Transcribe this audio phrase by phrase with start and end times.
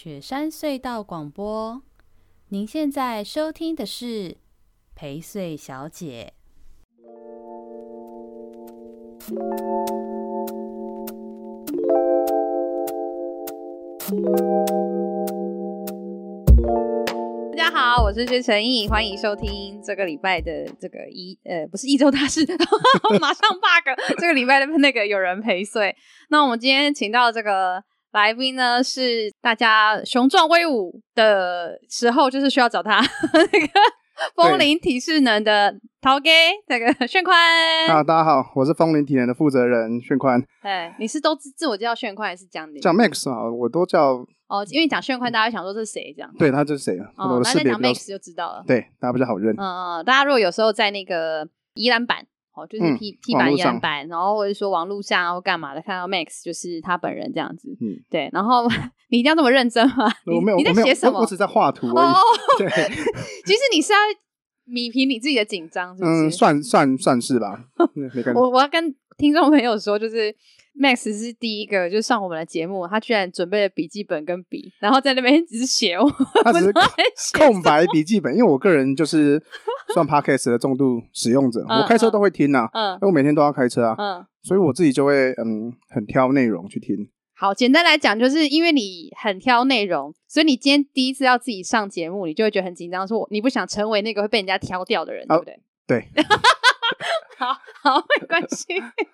[0.00, 1.82] 雪山隧道广播，
[2.50, 4.36] 您现在收听的是
[4.94, 6.34] 陪睡小姐。
[17.56, 22.46] 大家好，我是薛成义，欢迎收听这个礼拜的这个一呃，不是一周大事，
[23.20, 24.00] 马上 bug。
[24.20, 25.96] 这个礼拜的那个有人陪睡，
[26.30, 27.82] 那我们今天请到这个。
[28.12, 33.00] 来宾呢是大家雄壮威武的时候，就是需要找他
[33.52, 33.68] 那个
[34.34, 36.30] 风铃体适能的头家，
[36.68, 37.36] 那个炫宽。
[37.88, 40.42] 啊，大家好，我是风铃体能的负责人炫宽。
[40.62, 42.80] 哎，你是都自自我介绍炫宽，还是讲你？
[42.80, 44.24] 叫 Max 啊，我都叫。
[44.48, 46.14] 哦，因为讲炫宽，大家想说这是谁？
[46.16, 46.34] 这样。
[46.38, 47.10] 对，他就是谁啊？
[47.16, 48.64] 哦，那讲 Max 就知道了。
[48.66, 49.54] 对，大家比较好认。
[49.54, 52.26] 嗯嗯，大家如果有时候在那个宜兰版。
[52.58, 57.68] 哦，就是 P、嗯、P 版、原版，然后或者说网络上或干嘛的，看到 Max 就是他本人这样子。
[57.80, 58.28] 嗯，对。
[58.32, 58.66] 然后
[59.10, 60.10] 你一定要这么认真吗？
[60.26, 61.20] 我没有，你在写什么？
[61.20, 62.12] 我只在画图而已。
[62.12, 62.14] 哦，
[62.58, 62.68] 对。
[62.68, 63.98] 其实你是要
[64.64, 66.26] 米平你自己的紧张，是不是？
[66.26, 67.64] 嗯，算算算是吧。
[68.34, 70.34] 我我要跟听众朋友说，就是。
[70.78, 76.08] Max 是第一个，就上我们的节目，他居然准备了笔记本跟笔，然后在那边只是写我，
[76.44, 76.72] 他只是
[77.36, 78.32] 空白笔记本。
[78.32, 79.42] 因为我个人就是
[79.92, 86.96] 算 Podcast 的重度使用者，嗯、我开车都会听呐、啊，嗯，因为我每天都要开车啊，嗯，所以我自己就会嗯很挑内容去听。
[87.34, 95.60] 好，简单来讲，就是因为你很挑内容，所以你今天第一次要自己上节目，你就会觉得很紧张，说你不想成为那个会被人家挑掉的人，啊、对不对？
[95.86, 96.08] 对。
[97.38, 98.66] 好 好，没关系。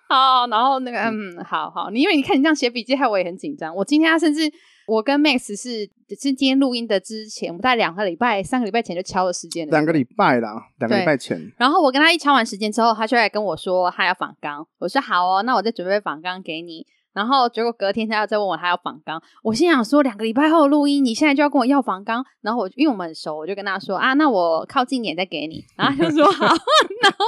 [0.07, 3.75] 好，然后那个，嗯，好好，你因为你看你这样写笔记，害我也很紧张。
[3.75, 4.51] 我今天他甚至
[4.87, 9.71] 我跟 Max 是是今天录音的之前，我概两个礼拜、三个礼拜前就敲了时间了。
[9.71, 11.39] 两个礼拜啦，两个礼拜前。
[11.57, 14.65] 然后我跟他一敲完时间之后，他就来跟我说他要访纲。
[14.79, 16.85] 我说好哦，那我再准备访纲给你。
[17.15, 22.23] 然后结果隔天他要再问我他要访纲，我心想说两个礼拜后录音，你现在就要跟我要访纲？
[22.41, 25.63] 然后我因为我们很熟，我就跟他说啊，那我靠近点再给你。
[25.77, 26.45] 然后他就说 好。
[26.45, 27.25] 然后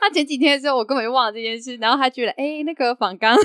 [0.00, 1.76] 他前几天的时候，我根本就忘了这件事。
[1.76, 3.36] 然后他觉得哎，那个访纲，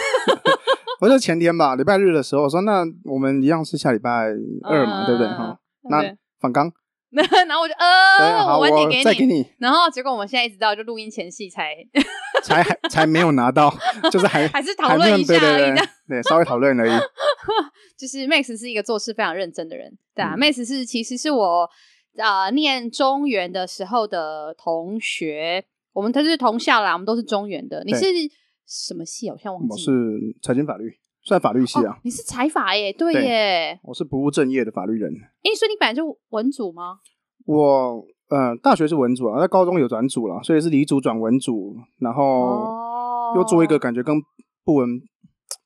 [0.99, 4.09] 我就前天吧，礼拜日的时候，我说那我们一样是下礼拜
[4.63, 5.27] 二嘛，嗯、对不对？
[5.27, 5.59] 哈，
[5.89, 6.71] 那访纲。
[7.11, 9.45] 然后我就呃，好我晚点给你，再给你。
[9.59, 11.75] 然后结果我们现在一直到就录音前戏才
[12.41, 13.73] 才还才没有拿到，
[14.11, 16.91] 就是还还是讨论一下而已， 对，稍微讨论而已。
[17.97, 20.33] 就是 Max 是一个做事非常认真的人，对啊。
[20.35, 21.69] 嗯、Max 是其实是我
[22.17, 25.63] 啊、呃、念中原的时候的同学，
[25.93, 27.83] 我们都是同校啦，我们都是中原的。
[27.85, 28.05] 你是
[28.65, 29.29] 什么系？
[29.29, 29.69] 好像忘记。
[29.69, 29.91] 我是
[30.41, 30.97] 财经法律。
[31.23, 31.93] 算法律系啊？
[31.93, 32.91] 哦、你是财法耶？
[32.91, 35.13] 对耶，我是不务正业的法律人。
[35.43, 36.97] 哎，所以你本来就文组吗？
[37.45, 44.15] 我呃，大学是文组啊，在高中有转组了，所以是理组转文组，然后又做一个感觉跟
[44.63, 45.01] 不文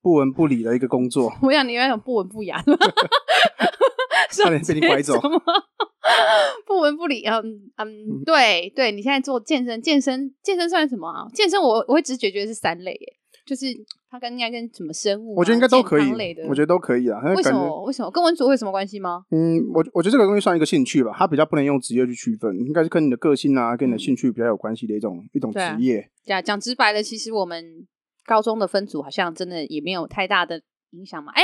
[0.01, 1.31] 不文不理的一个工作。
[1.43, 2.59] 我想你有种不文不雅，
[4.31, 5.13] 差点被你拐走。
[6.65, 7.41] 不文不理，嗯
[7.77, 11.25] 嗯，对对，你现在做健身，健身健身算什么啊？
[11.33, 13.13] 健身我我会直觉觉得是三类耶。
[13.45, 13.67] 就是
[14.15, 16.09] 它跟应该跟什么生物、啊，我觉得应该都可以，
[16.47, 17.19] 我觉得都可以啊。
[17.35, 17.83] 为什么？
[17.83, 19.25] 为什么跟文组会有什么关系吗？
[19.29, 26.09] 嗯，我我觉得这个东西算一个兴趣吧，它比较不能用职业去区分，应该是跟你的个性啊，跟你的兴趣比较有关系的一种、嗯、一种职业。
[26.23, 27.85] 讲讲直白的，其实我们
[28.25, 30.61] 高中的分组好像真的也没有太大的
[30.91, 31.33] 影响嘛。
[31.33, 31.43] 哎，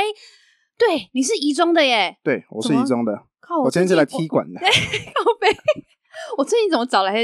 [0.78, 2.16] 对，你是宜中的耶？
[2.24, 3.12] 对，我是宜中的。
[3.40, 4.58] 靠，我今天是来踢馆的。
[4.60, 4.66] 靠
[5.38, 5.48] 背，
[6.38, 7.22] 我最近怎么找来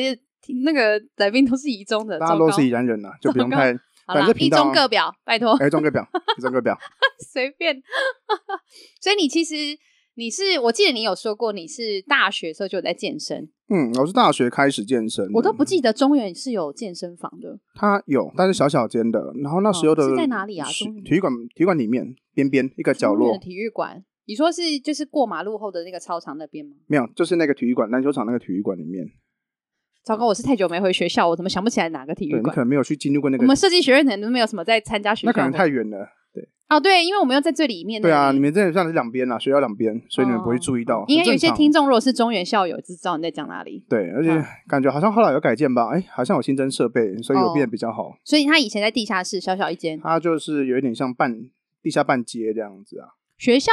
[0.65, 2.19] 那个来宾都是宜中的？
[2.19, 3.75] 大家都是宜兰人啊， 就不用太。
[4.09, 5.55] 好了，一中各表，拜托。
[5.65, 6.09] 一中各表，
[6.39, 6.77] 一中各表，
[7.33, 7.77] 随便。
[9.03, 9.55] 所以你其实
[10.15, 13.51] 你是，我记得你有说过，你是大学时候就有在健身。
[13.69, 17.61] 嗯，我是大学开始健身，我都不记得中原是有健身房的。
[17.75, 19.31] 它有，但是小小间的。
[19.43, 20.67] 然后那时候的、哦、是在哪里啊？
[21.05, 23.37] 体育馆，体育馆里面边边一个角落。
[23.37, 26.73] 体育馆，你说是就是过马路后的那个操场那边吗？
[26.87, 29.07] 没有，就是那个体育馆，篮球场那个体育馆里面。
[30.09, 32.43] 糟糕，我是太久没回学校，我怎么想不起来哪个体育馆？
[32.43, 33.43] 你可能没有去经历过那个。
[33.43, 35.29] 我们设计学院可能都没有什么在参加学校。
[35.31, 35.99] 那可能太远了，
[36.33, 36.49] 对。
[36.71, 38.01] 哦，对，因为我们又在最里面。
[38.01, 41.05] 对啊，你们真的像是两边啊，学校两边，所以你们不会注意到。
[41.09, 43.85] 应该有一些听众如果是中原校友，就知道你在讲哪里。
[43.87, 45.91] 对，而且感觉好像后来有改建吧？
[45.93, 48.17] 哎，好像有新增设备，所以有变得比较好。
[48.25, 50.01] 所以他以前在地下室，小小一间。
[50.01, 51.39] 他就是有一点像半
[51.83, 53.09] 地下半街这样子啊。
[53.37, 53.73] 学校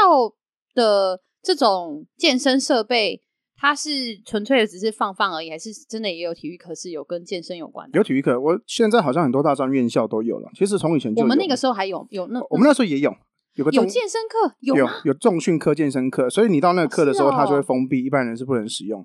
[0.74, 3.22] 的这种健身设备。
[3.66, 3.90] 它是
[4.24, 7.98] 纯粹的只是放放而已，还是真的也有体育课是有跟健身有关的？
[7.98, 10.52] 有体育课，我现在好像很多大专院校都有了。
[10.54, 13.12] 其实从以前就有，我们那个时候还有有那我们那时候也有
[13.56, 19.04] 有个有健身课，有有有重训课、健身课，所以你到那个课的时候，它就会封闭，一般人是不能使用。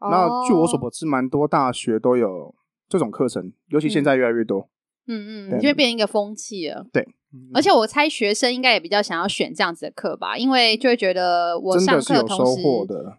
[0.00, 2.52] 那据我所知，蛮多大学都有
[2.88, 4.68] 这种课程，尤其现在越来越多。
[5.06, 6.84] 嗯嗯，你就会变成一个风气了。
[6.92, 7.06] 对，
[7.54, 12.60] 而且我猜学生应该也比较想要选这样子的课吧，因为就会觉得我上课同时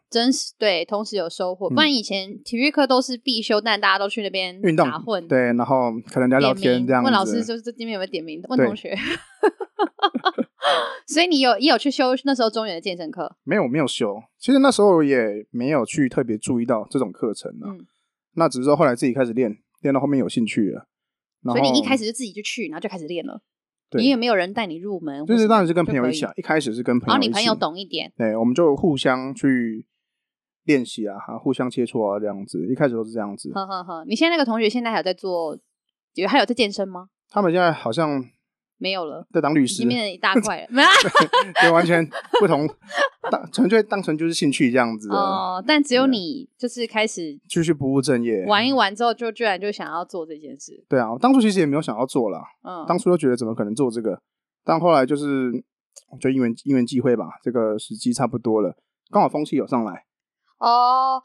[0.10, 1.70] 真是对，同时有收获。
[1.70, 7.06] 不然以前体育课都是必修，但大家都去那边运动打混，对，然后可能聊聊天这样子。
[7.06, 8.42] 问老师就是这今天有没有点名？
[8.50, 8.98] 问同学。
[11.08, 13.36] 所以你有你有去修那时候中原的健身课？
[13.44, 14.22] 没有，没有修。
[14.38, 17.68] 其实那时候也没有去特别注意到这种课程呢。
[17.68, 17.86] 嗯，
[18.36, 20.88] 那只是说后来自己开始练，练到后面有兴趣了。
[21.44, 23.42] 所以你一开始就自己就去，然后就开始练了。
[24.00, 25.26] 你也没有人带你入门？
[25.26, 26.32] 就是当然是跟朋友一起啊。
[26.36, 29.86] 一开始是跟朋友，然后你朋友懂一点，对，我们就互相去
[30.64, 32.68] 练习啊，哈，互相切磋啊，这样子。
[32.72, 33.52] 一开始都是这样子。
[33.54, 35.58] 呵呵呵，你现在那个同学现在还有在做，
[36.16, 37.10] 有还有在健身吗？
[37.30, 38.24] 他们现在好像。
[38.82, 40.82] 没有了，在当律师，里面一大块， 没
[41.62, 42.04] 对，完全
[42.40, 42.68] 不同，
[43.30, 45.64] 当纯粹当成就是兴趣这样子哦。
[45.68, 50.84] 但只有你就是开始继续不务正业，玩一玩之后就居然就想要做这件事。
[50.90, 54.20] 对啊，我当初其实也没有想要做啦，嗯，当初就觉得怎么可能做这个，
[54.66, 55.52] 但后来就是
[56.20, 58.76] 就因缘因缘际会吧，这个时机差不多了，
[59.12, 60.06] 刚好风气有上来。
[60.58, 61.22] 哦，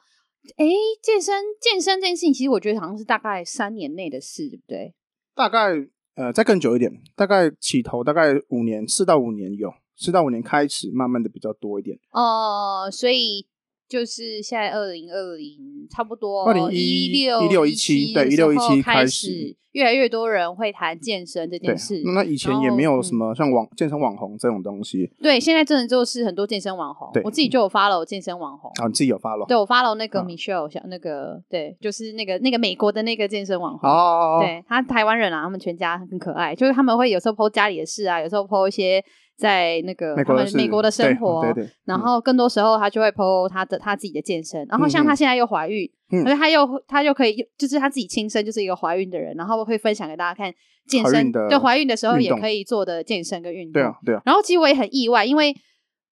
[0.59, 0.67] 哎，
[1.02, 4.94] 健身健身这件事情，其实我觉得好像是大概三年内的事，对不对？
[5.35, 5.88] 大概。
[6.16, 11.98] 呃，再更久一点，大概起头大概五年，四到五年有，四到五年开始慢慢的比较多一点。
[12.10, 13.46] 哦，所以。
[13.88, 22.03] 就是现在二零二零差不多，二零一六一六一七对一六一七开始，越来越多人会谈健身这件事。
[22.15, 25.09] 那以前也没有什么像网健身网红这种东西。
[25.23, 27.09] 对，现在真的就是很多健身网红。
[27.23, 28.71] 我自己就有 follow 健身网红。
[28.83, 29.47] 啊，你自己有 follow？
[29.47, 33.88] 对，我 follow 那个 Michelle，像那个对，就是那个那个美国的那个健身网红。
[33.88, 39.05] 哦，对，他台湾人啊，他们全家很可爱，就是他们会有时候 po 家里的事啊，有时候 po 一些。
[39.37, 45.88] 在那个他们美国的生活，对对对，然后更多时候他就会 po 他的他自己的健身，然后像他现在又怀孕，
[46.23, 50.53] 所以他又他又可以，就是他自己亲身就是一个怀孕的人，然后会分享给大家看
[50.87, 54.23] 健身，对，怀孕的时候也可以做的健身跟运动，对啊对啊。
[54.25, 55.55] 然后其实我也很意外，因为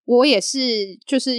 [0.05, 0.59] 我也是
[1.07, 1.31] 就是。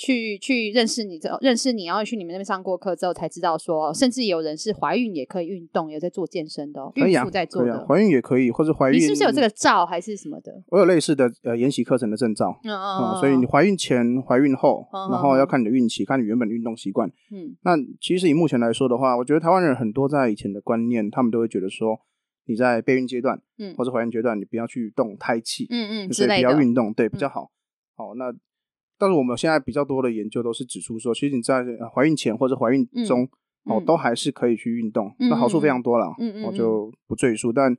[0.00, 10.50] 去去认识你之后，认识你，然后去你们那边上过课之后，才知道说，甚至有人是怀孕也可以运动，有在做健身的，孕妇在做的，怀孕也可以，或者怀孕，你是不是有这个照还是什么的？
[10.68, 22.00] 我有类似的呃研习课程的证照，嗯嗯，所以你怀孕前、怀孕后，然后要看你的孕期，看你原本的运动习惯，嗯，那其实以目前来说的话，我觉得台湾人很多在以前的观念，他们都会觉得说，
[22.46, 27.50] 你在备孕阶段，嗯，或者怀孕阶段，你不要去动胎气，嗯嗯，所以不要运动，对，比较好，
[27.94, 28.32] 好那。
[29.00, 31.64] 但是我们现在比较多的研究都是指出说，其实你在
[31.94, 33.22] 怀孕前或者怀孕中，
[33.64, 37.50] 嗯、哦，都还是可以去运动，嗯、那好处非常多了，嗯嗯，我就不赘述。
[37.50, 37.74] 但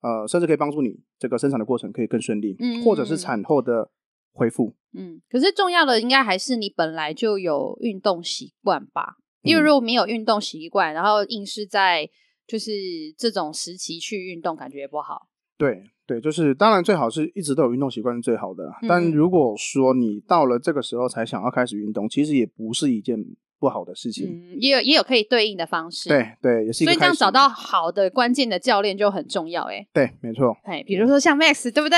[0.00, 3.90] 呃，甚至可以帮助你这个生产的过程可以更顺利，嗯，或者是产后的
[4.32, 5.22] 恢复，嗯。
[5.30, 9.18] 可是重要的应该还是你本来就有运动习惯吧？
[9.42, 12.10] 因为如果没有运动习惯，然后硬是在
[12.44, 12.72] 就是
[13.16, 15.28] 这种时期去运动，感觉也不好。
[15.58, 18.64] 对对，就是当然最好是一直都有运动习惯是最好的。
[18.82, 23.18] 嗯、但如果说你到了这个时候才想要开始运动，其实也不是一件
[23.58, 24.26] 不好的事情。
[24.26, 26.08] 嗯，也有也有可以对应的方式。
[26.08, 26.92] 对对，也是一个。
[26.92, 29.86] 所以这样找到好的关键的教练就很重要，哎。
[29.92, 30.56] 对，没错。
[30.64, 31.96] 哎，比如说像 Max，对不对？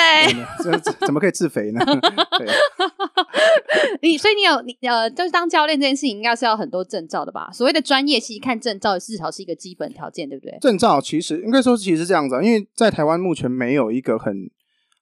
[0.63, 1.85] 这 怎么可以自肥呢？
[2.39, 2.47] 对。
[4.03, 7.51] 你所以你有你呃，就是当教练这件事情，应该是要很多证照的吧？
[7.53, 10.57] 所谓的专业，其实看证照至少是一个基本条件，对不对？
[10.61, 14.51] 证照其实应该说，其实是这样子，因为在台湾目前没有一个很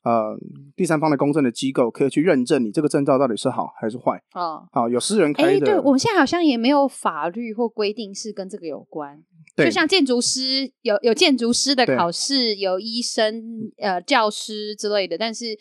[0.08, 0.38] 呃
[0.76, 4.17] 第三方的公证的机构可以去认证你这个证照到底是好还是坏。
[4.34, 5.51] 哦，好，有私人开的。
[5.51, 9.20] 哎，对，我们现在好像也没有法律或规定是跟这个有关。
[9.56, 13.43] 对，就像建筑师有有建筑师的考试，有医生
[13.79, 15.58] 呃教师之类的，但是。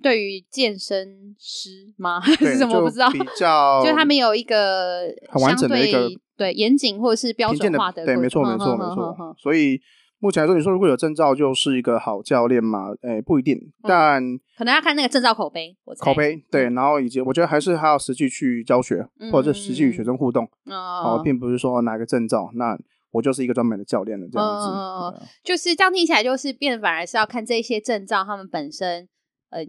[0.00, 2.20] 对于健身师吗？
[2.22, 2.78] 还是什么？
[2.78, 3.10] 我不知道。
[3.10, 8.06] 比较， 就他们有一个很完整的一个对严谨或者是标准化的。
[8.06, 9.34] 对，没错，没错，没错。
[9.36, 9.80] 所以
[10.20, 12.88] 目前来说，你说如果有证照就是一个好教练嘛？
[13.02, 14.22] 诶，不一定，但
[14.56, 15.76] 可能要看那个证照口碑。
[16.00, 20.48] 口碑对，然后以及我觉得还是还要实际去教学，或者是实际与学生互动。
[20.66, 22.76] 哦，并不是说拿个证照，那
[23.12, 24.66] 我就是一个专门的教练了这样子。
[24.66, 29.08] 哦，就是这样听起来，就是变，反而是要看这些证照他们本身。
[29.50, 29.60] 呃，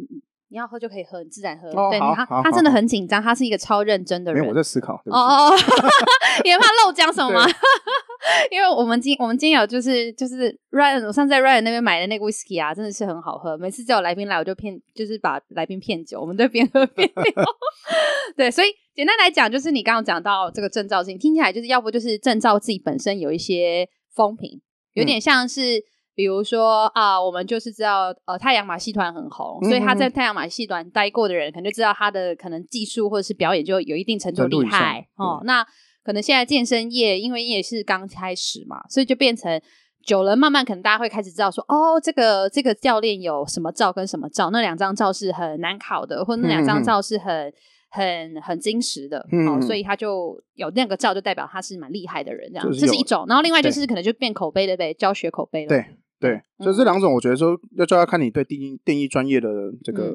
[0.52, 1.70] 你要喝就可以喝，你自然喝。
[1.70, 4.46] 哦、对，他他真的很紧张，他是一个超认真的人。
[4.48, 4.96] 我在思考。
[5.06, 5.52] 哦哦，
[6.44, 7.46] 也怕漏讲什么吗？
[8.52, 13.58] 因为我们今我们今天有就是就是 Ryan，我上次在 Ryan 那边买的那个 Whisky 啊，真的是很好喝。
[13.58, 17.46] 每次只有来宾来，我就骗，就是把来宾骗酒，我们都边喝边聊。
[18.36, 24.60] 对，所以简单来讲，就是你刚刚讲到这个证照性，听起来就是要不就是证照自己本身有一些风评，
[24.94, 25.78] 有点像是。
[25.78, 25.84] 嗯
[26.20, 35.40] 比如说啊，我们就是知道，呃，太阳马戏团很红，所以他在太阳马戏团待过的人，可能就知道他的可能技术或者是表演就有一定程度厉害哦。
[35.46, 35.66] 那
[36.04, 39.62] 可能现在健身业，因为也是刚开始嘛，所以就变成
[40.06, 47.54] 久了，慢慢可能大家会开始知道说，哦，这个这个教练有什么照跟什么照，那两张照是很难考的，或者那两张照是很、嗯、
[47.92, 53.24] 很很精实的，嗯、哦，所以他就有那个照，就代表他是蛮厉害的人，这样，这是一种。
[53.30, 55.70] 然后另外就是可能就变口碑的呗，教学口碑了。
[55.70, 55.86] 对
[56.20, 59.50] 对，所以这两种，我觉得说要就要看你对定义定义专业的
[59.84, 60.14] 这个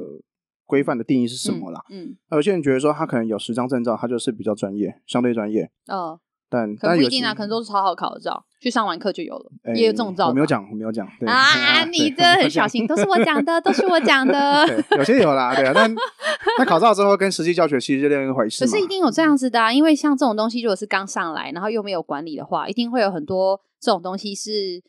[0.67, 1.81] 规范的定义是什么啦。
[1.91, 5.71] 嗯，嗯有些人觉得说他可能有十张证照，他就是比较专业，相对专业。
[5.89, 6.21] 哦。
[6.51, 10.29] 但可不一定啊，可能都是超好考的照，去上完课就有了，欸、也有这种照。
[10.29, 11.09] 我没有讲，我没有讲。
[11.19, 14.65] 对啊， 你真的很小心，都是我讲的，都是我讲的。
[14.89, 15.73] 对，有些有啦，对啊。
[15.75, 15.93] 但
[16.59, 18.65] 那考照之后跟实际教学其实是另一回事。
[18.65, 24.81] 可是一定有这样子的啊，因为像这种东西，如果是刚上来，然后又没有管理的话，一定会有很多这种东西是，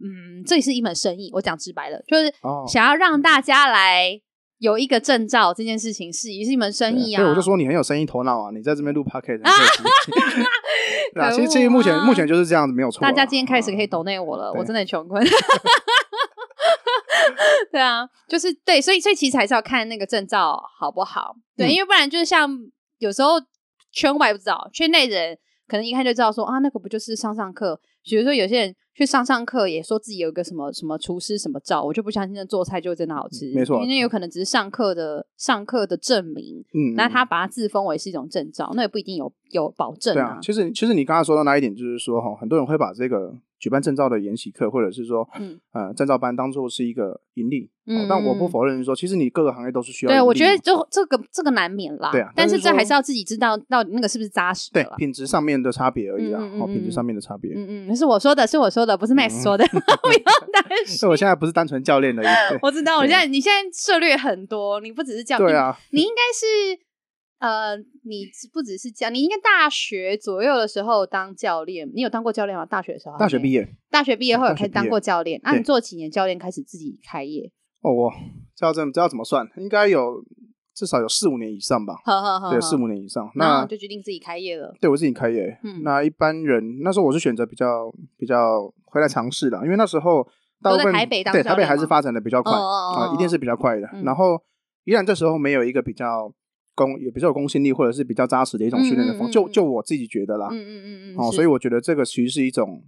[0.00, 1.30] 嗯，这也是一门生意。
[1.32, 2.32] 我讲直白了，就是
[2.66, 4.20] 想要让大家来。
[4.60, 9.38] 有一个证照这件事情是也是一门生意啊，对，我就说你很有生意头脑啊，你在这边录 podcast，
[11.14, 13.00] 对啊， 其实其实目前目前就是这样子，没有错。
[13.00, 15.22] 大家今天开始可以抖内我了，我真的很穷困。
[17.70, 22.50] 对啊，就是对，所以所以其实还是要看那个证照好不好，对，因为不然就是像
[22.98, 23.34] 有时候
[23.92, 25.38] 圈外不知道，圈内人
[25.68, 28.74] 可能一看就知道说啊，那个不就是上上课，比如说有些人。
[28.98, 33.48] 去上上课也说自己有个什么什么厨师什么照，我就不相信那做菜就真的好吃。
[33.54, 36.64] 没错，因为有可能只是上课的上课的证明。
[36.74, 40.16] 嗯，那他把它自封为是一种证照，那也不一定有有保证啊。
[40.16, 43.38] 对啊，其实其实你刚刚说到那一点，就是说哈，很多人会把这个。
[43.58, 50.12] 举办证照的研习课，或者是说，嗯，呃，证照班当做是一个盈利，嗯，但我不否认说，其实你各个行业都是需要。
[50.12, 60.96] 对，我觉得就这个这个难免啦，对啊，但是这还是要自己知道到底那个是不是扎实，对，品质上面的差别而已啦，哦，品质上面的差别，嗯嗯，是我说的，是我说的，不是 Max 说的， 不要担心。
[60.96, 66.87] 所以我现在不是单纯教练的意思，我知道，我现在你现在涉略很多，你不只是教练，对啊，你应该是。
[67.38, 71.88] 呃，你不只是教，你应该大学左右的时候当教练。
[71.94, 72.66] 你有当过教练吗？
[72.66, 73.16] 大学的时候？
[73.16, 73.68] 大学毕业。
[73.90, 75.40] 大学毕业后有开始当过教练。
[75.44, 77.48] 那、啊、你做几年教练开始自己开业？
[77.82, 78.12] 哦，我
[78.56, 79.46] 这要这这要怎么算？
[79.56, 80.20] 应该有
[80.74, 81.94] 至少有四五年以上吧。
[82.04, 84.74] 呵呵呵对，四五年以上，那就决定自己开业了。
[84.80, 85.56] 对，我自己开业。
[85.62, 85.84] 嗯。
[85.84, 90.26] 那一般人那时候我是选择比较比较回来尝试的，因为那时候
[90.60, 93.88] 大部分台北当对台北还是发展的比较快啊、哦呃，一定是比较快的。
[93.92, 94.42] 嗯、然后
[94.82, 96.34] 依然这时候没有一个比较。
[96.78, 102.84] 公也比较有公信力，或者是比较扎实的一种训练的方，就就我自己觉得啦，嗯嗯嗯嗯，哦，所以我觉得这个其实是一种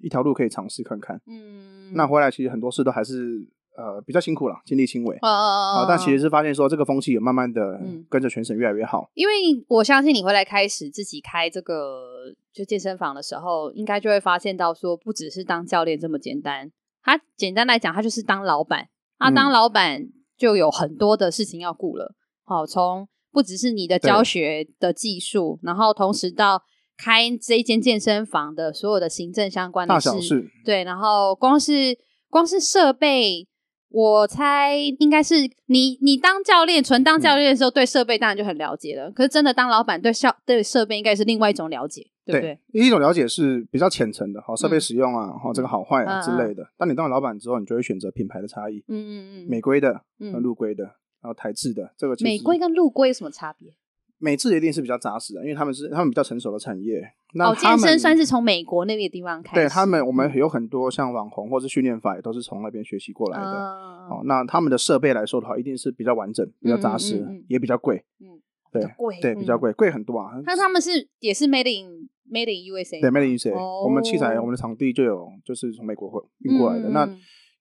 [0.00, 9.32] 一条路可以尝试看看，嗯，那回来其实很多事都还是呃比较辛苦了，亲力亲为，哦哦哦，但其实是发现说这个风气也慢慢的跟着全省越来越好，因为
[9.68, 16.70] 我相信你回来开始自己开这个就健身房的时候，应该就会发现到说不只是当教练这么简单，
[17.02, 23.08] 他简单来讲，他就是当老板，他当老板就有很多的事情要顾了，好从。
[23.32, 26.62] 不只是你的教学的技术，然后同时到
[26.96, 31.98] 开这一间健身房的所有的行政相关的事，大小事，对，然后光是
[32.28, 33.48] 光是设备，
[33.88, 39.08] 我猜应该是你你当教练，纯当教练的时候，对设备当然就很了解了。
[39.08, 42.60] 嗯、可是真的当老板，对效对设备应该是另外一种了解，对不对？
[42.72, 46.62] 对，一种了解是比较浅层的，好设备使用啊，好、嗯、这个好坏啊之类的。
[46.76, 50.96] 当、嗯、你当了老板之后，你就会选择品牌的差异，嗯嗯嗯，美规的和陆规的。
[51.22, 53.72] 然后台制的这个美规跟陆规有什么差别？
[54.18, 57.02] 美制一定是比较扎实的，因为他们是他们比较成熟的产业。
[57.34, 59.54] 那哦，健身算是从美国那边的地方开始。
[59.56, 63.44] 对他们，我们有很多像网红或是训练法也都是从那边学习过来的。
[63.44, 68.04] 哦，哦，那他们的设备来说的话，一定是比较完整、比较扎实，嗯嗯嗯、也比较贵。
[68.20, 68.38] 嗯，
[68.70, 70.40] 对，贵，对，比较贵，贵很多啊。
[70.44, 73.52] 那他们是也是 made in made in USA，对，made in USA。
[73.52, 77.08] 哦、我们器材，我们的场地就有就是从美国运过来的，嗯、那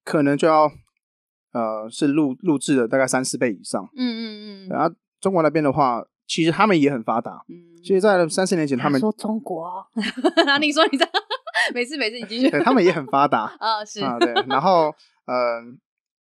[0.03, 0.71] 可能就要。
[1.53, 3.83] 呃，是录录制的大概三四倍以上。
[3.95, 4.69] 嗯嗯嗯。
[4.69, 7.43] 然后中国那边的话，其实他们也很发达。
[7.49, 7.69] 嗯。
[7.83, 9.67] 其实，在三四年前，他们说中国，
[10.45, 11.03] 那你说你这，
[11.73, 12.47] 没事没事，你继续。
[12.47, 13.51] 对，他们也很发达。
[13.59, 14.31] 啊，是啊，对。
[14.47, 14.93] 然后，
[15.25, 15.59] 呃，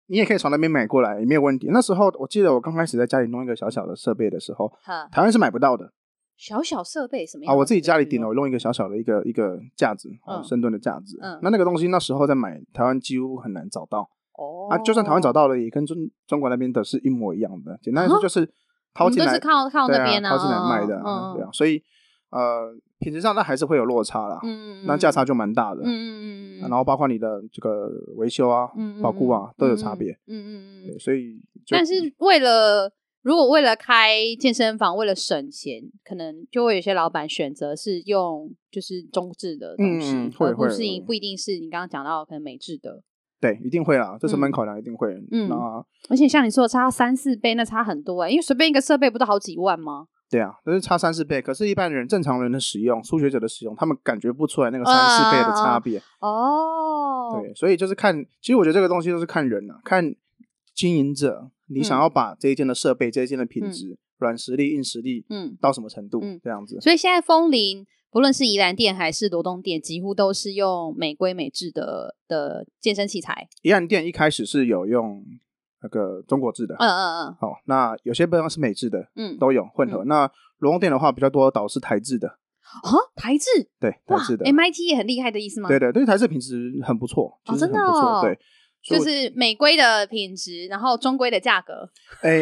[0.09, 1.68] 你也可以从那边买过来，也没有问题。
[1.73, 4.71] 那时候，我记得我刚开始在家里弄一个小小的设备的时候，
[5.11, 5.90] 台湾是买不到的。
[6.37, 7.50] 小小设备什么？
[7.50, 11.18] 啊，我自己家里顶楼弄一个小小的一个一个架子，哦深蹲的架子。
[11.23, 11.40] 嗯。
[11.42, 14.11] 那那个东西那时候在买，台湾几乎很难找到。
[14.38, 17.78] 哦，啊，就算台湾找到了，也跟中中国那边的是一模一样的。
[17.83, 18.49] 简单来说，就是
[18.95, 21.00] 掏进来，是靠靠那边掏进来卖的，
[21.35, 21.49] 对啊。
[21.52, 21.83] 所以，
[22.31, 24.38] 呃，品质上那还是会有落差啦。
[24.43, 25.83] 嗯，那价差就蛮大的。
[25.85, 26.61] 嗯嗯嗯。
[26.61, 28.69] 然后包括你的这个维修啊、
[29.02, 30.12] 保固啊都有差别。
[30.26, 30.99] 嗯嗯嗯。
[30.99, 43.02] 所以，但是为了如果为了开健身房，为了省钱，可能就会有些老板选择是用就是中制的东西，而不是不一定是你刚刚讲到可能美制的。
[43.40, 45.09] 对，一定会啦，这成本考量一定会。
[45.31, 45.57] 嗯，那
[46.09, 50.07] 而且像你说的差三四倍，那差很多哎，因为随便一个设备不都好几万吗？
[50.28, 51.40] 对啊，都是差三四倍。
[51.40, 56.02] 可是，一般人正常人的使用，初学者的使用，他们感觉不出来那个三四倍的差别。
[56.21, 60.12] 哦，对，所以就是看，其实我觉得这个东西都是看人啊，看
[60.75, 66.81] 经营者，你想要把这一件的设备、嗯、这一件的品质、软、嗯、实力、硬实力，嗯，到什么程度，嗯，这样子。
[66.81, 73.49] 所以现在枫林，不论是宜兰店还是罗东店，几乎都是用美规美制的的健身器材。
[73.63, 75.25] 宜兰店一开始是有用。
[75.83, 80.03] 那个中国制的，嗯嗯嗯，好，那有些地方是美制的，嗯，都有混合。
[80.05, 83.45] 嗯、那罗东店的话比较多，导是台制的，啊，台制，
[83.79, 85.69] 对，台制的，MIT 也很厉害的意思吗？
[85.69, 88.37] 对对对，台制品质很不错，哦，真的哦，对，
[88.88, 91.88] 就是美规的品质，然后中规的价格，
[92.23, 92.38] 哎，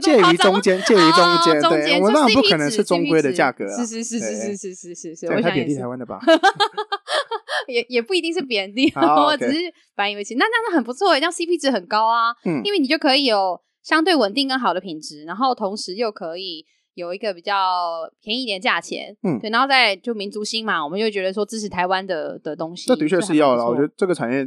[0.00, 6.20] 介于中间，介于中间，对，我们当然不可能是中规的价格，是是是是是是是是是，我想贬低台湾的吧？
[7.66, 9.58] 也也不一定是贬低， 我只是
[9.94, 12.34] 反以为其那这样子很不错，这样 CP 值很高啊。
[12.44, 17.54] 嗯，因为你就可以有相对稳定跟好的品质，然后同时又可以有一个比较
[18.22, 19.14] 便宜一点价钱。
[19.22, 23.66] 嗯，对，然后再就民族心嘛，我们就觉得说支持台湾的的东西，这的确是要了。
[23.66, 24.46] 我觉得这个产业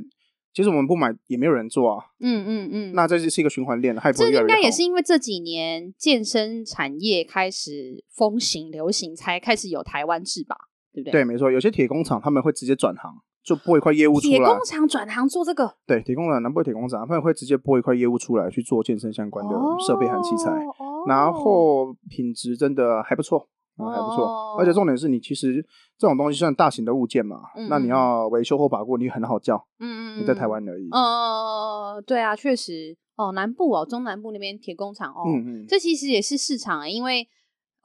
[0.53, 2.05] 其实我们不买也没有人做啊。
[2.19, 4.47] 嗯嗯嗯，那这就是一个循环链，还不会越来越好。
[4.47, 10.55] 这应该也是因为这几年健身产业开始风行流行，才开始有台湾制吧。
[10.93, 11.11] 对不对？
[11.11, 13.11] 对，没错，有些铁工厂他们会直接转行，
[13.43, 14.37] 就拨一块业务出来。
[14.37, 15.73] 铁工厂转行做这个？
[15.87, 19.55] 对，铁工厂南部铁工厂他们会直接拨一块业务出来去做健身相关的
[19.87, 24.55] 设备和器材，哦、然后品质真的还不错，哦、还不错。
[24.59, 25.65] 而且重点是你其实
[25.97, 29.55] 这种东西算大型的物件嘛，嗯、那你要维修或把过，你很好叫。
[29.79, 30.87] 嗯嗯，你在台湾而已。
[30.91, 32.97] 哦、嗯，对啊，确实。
[33.15, 37.27] 哦，南部哦，中南部那边铁工厂哦，嗯嗯，这其实也是市场，因为。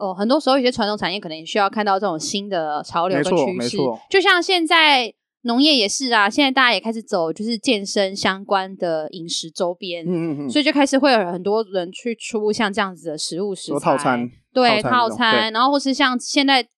[0.01, 3.77] 哦，很多时候有些传统产业可能也需要看到这种新的潮流跟趋势，
[4.09, 5.13] 就像现在
[5.49, 16.69] 农业也是啊，现在大家也开始走就是健身相关的饮食周边，嗯嗯嗯，所以就开始会有很多人去出像这样子的食物食材套餐，对套餐，然后或是像现在。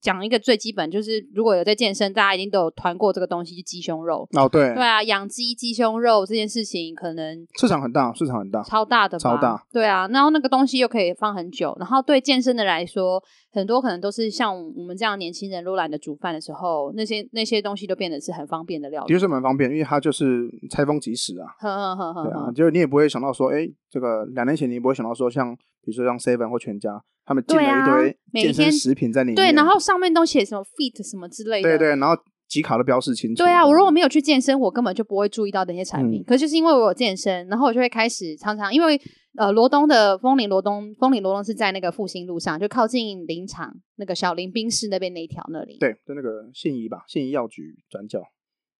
[0.00, 4.28] 讲一个最基本，就是如果有在健身，大家一定都有团过这个东西，就鸡胸肉。
[4.32, 9.64] 哦，对，对啊，养鸡鸡胸肉这件事情，可能市场很大，市场很大，超大的，超大。
[9.72, 13.22] 对啊，然后那个东西又可以放很久，然后对健身的来说，
[13.52, 19.08] 很多可能都是像我们这样年轻人，如果懒得煮饭的时候，那些那些东西都变得是很方便的料理。
[19.08, 21.46] 的确是蛮方便，因为它就是拆封即食啊。
[21.60, 22.24] 呵呵呵呵。
[22.24, 27.02] 对啊，就是你也不会想到说，哎，这个两年前你也不会想到说，像比如说像 Seven 或全家。
[27.24, 33.44] 他们进了一堆健身食品在里面，对，然后上面都写什么 fit 什么之类的，对对，然后几卡的标示清楚。
[33.44, 36.20] 对啊，我如果没有去健身，我根本就不会注意到那些产品。
[36.20, 39.00] 嗯、可是就是因为我有健身，然后我就会开始常常，因为
[39.38, 45.78] 呃，罗东的枫林罗东，枫林罗东是在那个复兴路上，就靠近林场那个小林冰室那边那一条那里。
[45.78, 48.20] 对，就那个信义吧，信义药局转角。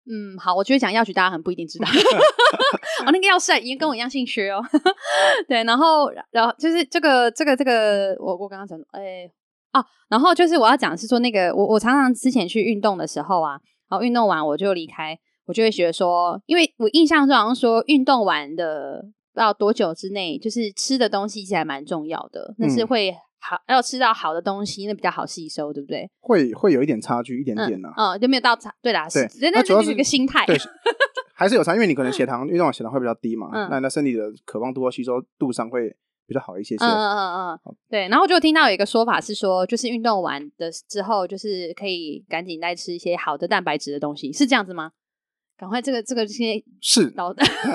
[0.05, 1.87] 嗯，好，我觉得讲药局大家很不一定知道。
[3.05, 4.61] 哦，那个药师已经跟我一样姓薛哦。
[5.47, 9.29] 对，然后，然后就是这个，这个，这个，我我刚刚讲，哎，
[9.73, 19.01] 哦，然后就是我要讲的是说，那个我我常常之前去运动的时候啊，然后运动完我就离开，我就会觉得说，因为我印象中好像说运动完的
[19.33, 23.15] 不知道多久之内，就是吃的东西其实还蛮重要的，那是会。
[23.45, 26.09] 好，要吃到好的东西，那比较好吸收，对不对？
[26.21, 28.13] 会会有一点差距，一点点呢、啊。
[28.13, 30.55] 嗯，就没有到差，对啦，对，那主要是一个心态，对，
[31.43, 35.93] 还是有差，因为你可能血糖运动完血糖会比较低嘛，嗯、那那身体的渴望度和吸收度上会
[36.25, 36.85] 比较好一些些。
[36.85, 38.07] 嗯嗯嗯嗯，对。
[38.07, 44.93] 然后就听到有一个说法是说，就是运动完的之后，就是可以赶紧再吃一些好的蛋白质的东西，是这样子吗？
[45.63, 47.29] 赶快，这个这个先是 老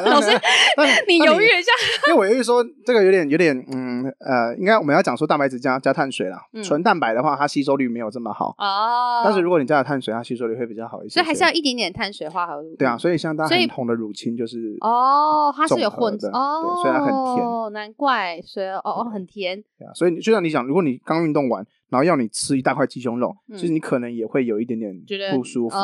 [0.04, 0.30] 老师，
[1.08, 1.72] 你犹豫一下，
[2.08, 9.22] 因为我犹豫说这个有点有点嗯呃，应该我们要讲说蛋白质加加碳水啦，纯蛋白的话，它吸收率没有这么好哦。
[9.24, 11.14] 但是如果你加了碳水，它吸收率会比较好一些。
[11.14, 12.76] 所以还是要一点点碳水化合物。
[12.76, 17.46] 对啊，所以像大家很红的乳清就是哦，它是有混的哦，所以它很甜。
[17.46, 19.56] 哦，难怪，所以哦哦很甜。
[19.78, 24.94] 对啊，所以就像你想，如果你刚运动完，然后要你吃一大块鸡胸肉，其实你可能也会有一点点
[25.34, 25.74] 不舒服。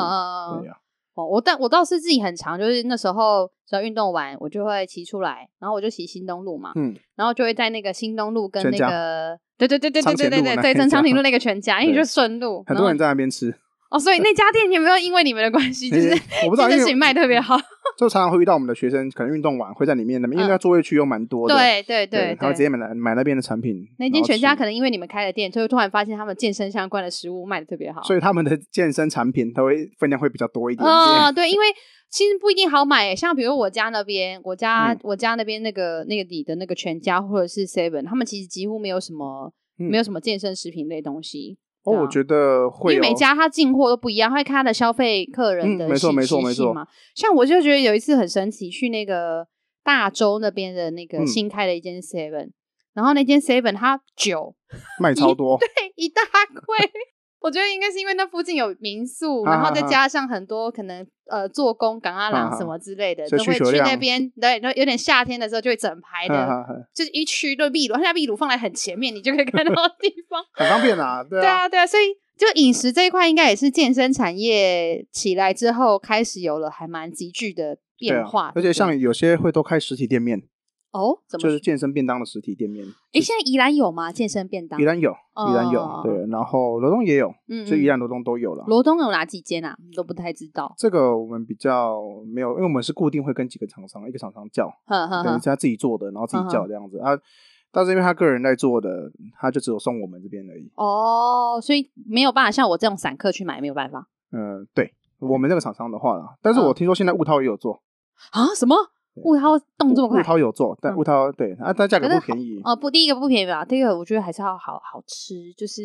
[0.61, 0.77] 对呀。
[1.15, 13.55] 哦，我但我倒是自己很常，就是那时候只要运动完，我就会骑出来，然后我就骑新东路嘛，嗯，然后就会在那个新东路跟那个，对对对对对对对对对，正昌平路那个全家， 因为就顺路，很多人在那边吃。
[13.91, 16.09] 哦，所以那家店有没有因为你们的关系， 就是
[16.45, 17.57] 我不知道，因为卖特别好，
[17.97, 23.87] 就常常会遇到我们的学生，可能运动完会在里面那边，因为那座位区又蛮多的，对对对，他会直接买来买那边的产品。
[23.99, 30.89] 那间全家可能因为你们开了店，就会突然发现他们健身相关的食物卖的特别好，所以他们的健身产品都会分量会比较多一点。
[30.89, 31.67] 啊， 对，因为
[32.11, 41.59] 其实不一定好买，像比如我家那边，我家我家那边那个那个里的那个全家或者是 Seven，他们其实几乎没有什么没有什么健身食品类东西。
[41.85, 46.87] 哦，我觉得会，因为每家他进货都不一样，会看他的消费客人的习惯嘛。
[47.15, 49.47] 像我就觉得有一次很神奇，去那个
[49.83, 52.51] 大洲那边的那个新开的一间 Seven，
[52.95, 54.57] 然后那间 Seven 它酒
[54.99, 56.23] 卖超多，对，一大
[56.67, 56.91] 柜。
[57.45, 64.31] 我觉得应该是因为那附近有民宿，然后再加上很多可能呃做工、港阿郎什么之类的，都会去那边。
[64.41, 71.23] 对，然后有点夏天的时候就会整排 的，就是一区都秘鲁，现在秘鲁放在很前面，你就可以看到地方， 很方便啊。
[71.29, 72.05] 对啊，对啊，所以
[72.39, 80.45] 就饮食这一块应该也是健身产业起来之后开始有了还蛮急剧的变化，而且像有些会都开实体店面。
[80.95, 82.87] 哦，怎么就是健身便当的实体店面？
[83.13, 84.13] 哎，现在宜兰有吗？
[84.13, 84.81] 健身便当？
[84.81, 88.65] 宜兰有，宜兰有，对，然后罗东也有，嗯，所以宜兰罗东都有了。
[88.69, 89.77] 罗东有哪几间啊？
[89.97, 90.73] 都不太知道。
[90.79, 92.01] 这个我们比较
[92.33, 97.11] 没有，因为我们是固定会跟几个厂商，一个厂商叫，等于是他自己做的，然后自己叫这样子啊。
[97.73, 100.71] 但是因为他个人在做的，他就只有送我们这边而已。
[100.77, 104.07] 哦，所以没有办法像我这种散客去买，没有办法。
[104.31, 107.83] 嗯，对，我们这个厂商的话啦，但是我听说现在悟饕也有做
[108.31, 108.55] 啊？
[108.55, 108.77] 什么？
[109.23, 110.21] 悟饕动作快？
[110.21, 112.61] 雾涛有做，但悟饕对啊，但价格不便宜。
[112.65, 113.65] 哦，不，第一个不便宜吧？
[113.65, 115.83] 第二个我觉得还是要好好吃，就是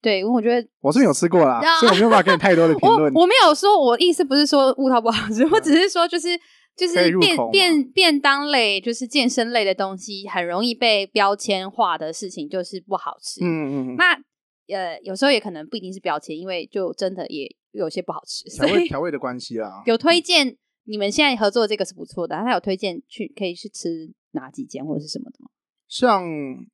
[0.00, 3.12] 对，因为我觉得我是没有吃过啦，所以我没有办法给你太多的评论。
[3.14, 6.28] 我没有说，我意思不是说雾涛不好吃，我只是说就是
[6.76, 13.44] 就是便便便当类，就是健身类的东西，很容易被标签化的事情就是不好吃。
[13.44, 13.96] 嗯嗯嗯。
[13.96, 14.14] 那
[14.74, 18.44] 呃，有时候也可能不一定是标签，因为就真的也有些不好吃。
[18.48, 19.82] 调味调味的关系啦。
[19.84, 20.56] 有推荐。
[20.84, 25.50] 你们现在合作的这个是不错的，他有推荐去可以去吃哪几间或者是什么的吗？
[25.88, 26.24] 像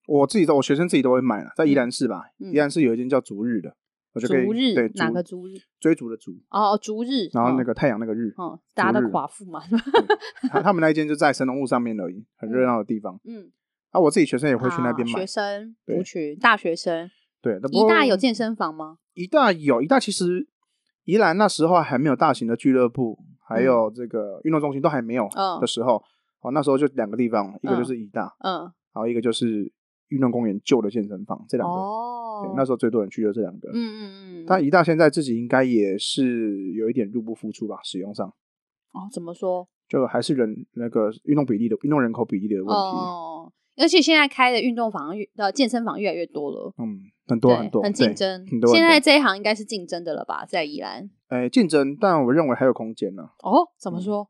[0.07, 3.77] 我自己的，我学生自己都会买了，在宜兰市吧，宜兰市有一间叫逐日的，
[4.15, 5.61] 我就可以逐日，对，哪个逐日？
[5.79, 9.61] 追逐的逐哦，逐日，然后那个太阳那个日，哦，大家的寡妇嘛，
[10.51, 13.51] 他他们那一间就在神农路上面而已，很热闹的地方，嗯，
[13.91, 17.11] 啊，我自己学生也会去那边买，学生族群，大学生，
[17.43, 18.99] 对，宜大有健身房吗？
[19.15, 20.49] 宜大有，宜大其实
[21.05, 23.19] 宜兰那时候还没有大型的俱乐部。
[23.51, 25.29] 还有这个运动中心都还没有
[25.61, 26.03] 的时候，
[26.41, 29.71] 哦，那时候就两个地方，一个就是宜大，嗯，然后一个就是
[30.09, 34.45] 运动公园旧的健身房，这两个，哦，对，那时候最多人去就这两个，嗯嗯嗯。
[34.47, 38.27] 但宜大现在自己应该也是有一点入不敷出吧，使用上。
[38.93, 39.69] 哦，怎么说？
[39.89, 42.73] 就还是人那个运动比例的运动人口比例的问题。
[42.73, 48.47] 哦，而且现在开的运动房越呃健身房越来越多了，嗯，很多很多，很竞争。
[48.51, 48.75] 很多。
[48.75, 51.09] 现在这一行应该是竞争的了吧，在宜兰。
[51.29, 53.31] 哎，竞争，但我认为还有空间呢。
[53.43, 54.29] 哦，怎么说？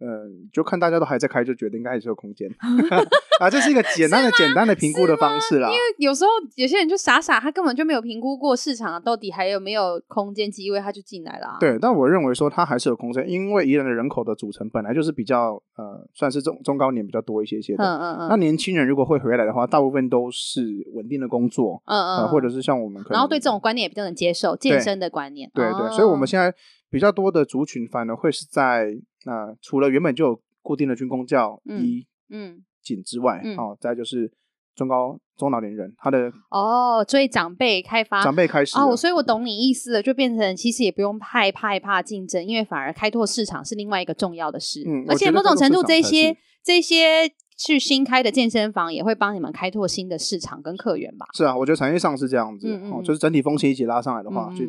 [0.00, 2.48] 嗯，就看大家都还在开，就觉得应该还是有空间
[3.38, 3.50] 啊。
[3.50, 5.68] 这是一个简单的、简单的评估的方式啦。
[5.68, 11.58] 因为有时候有些人就傻傻，他根本就没有评估过市场到底还有没有空间机会，他就进来了。
[11.60, 17.84] 对，但我认为说他还是有空间，因为宜兰的人口的组成本来就是比较呃，算是中中高年比较多一些些的。
[17.84, 18.28] 嗯嗯嗯。
[18.30, 20.62] 那年轻人如果会回来的话，大部分都是
[20.94, 21.82] 稳定的工作。
[21.84, 22.28] 嗯嗯。
[22.28, 25.50] 或者是像我们可能，然后对这种观念也比较能接受健身的观念。
[25.54, 26.54] 对对，所以我们现在
[26.90, 28.98] 比较多的族群反而会是在。
[29.24, 34.32] 那除了原本就有固定的军工教一嗯警之外，哦，再就是
[34.74, 44.82] 中高中老年人，他的哦，所以长辈开发长辈开始哦，所以我懂你意思了，就变成其实也不用害怕害怕竞争，因为反而开拓市场是另外一个重要的事。
[44.86, 51.26] 嗯，而且某种程度，这些这些去新开的健身房也会帮你们开拓新的市场跟客源吧？
[51.34, 54.64] 是啊，我觉得产业上是这样子，哦，就是整体风气一起拉上来的话，就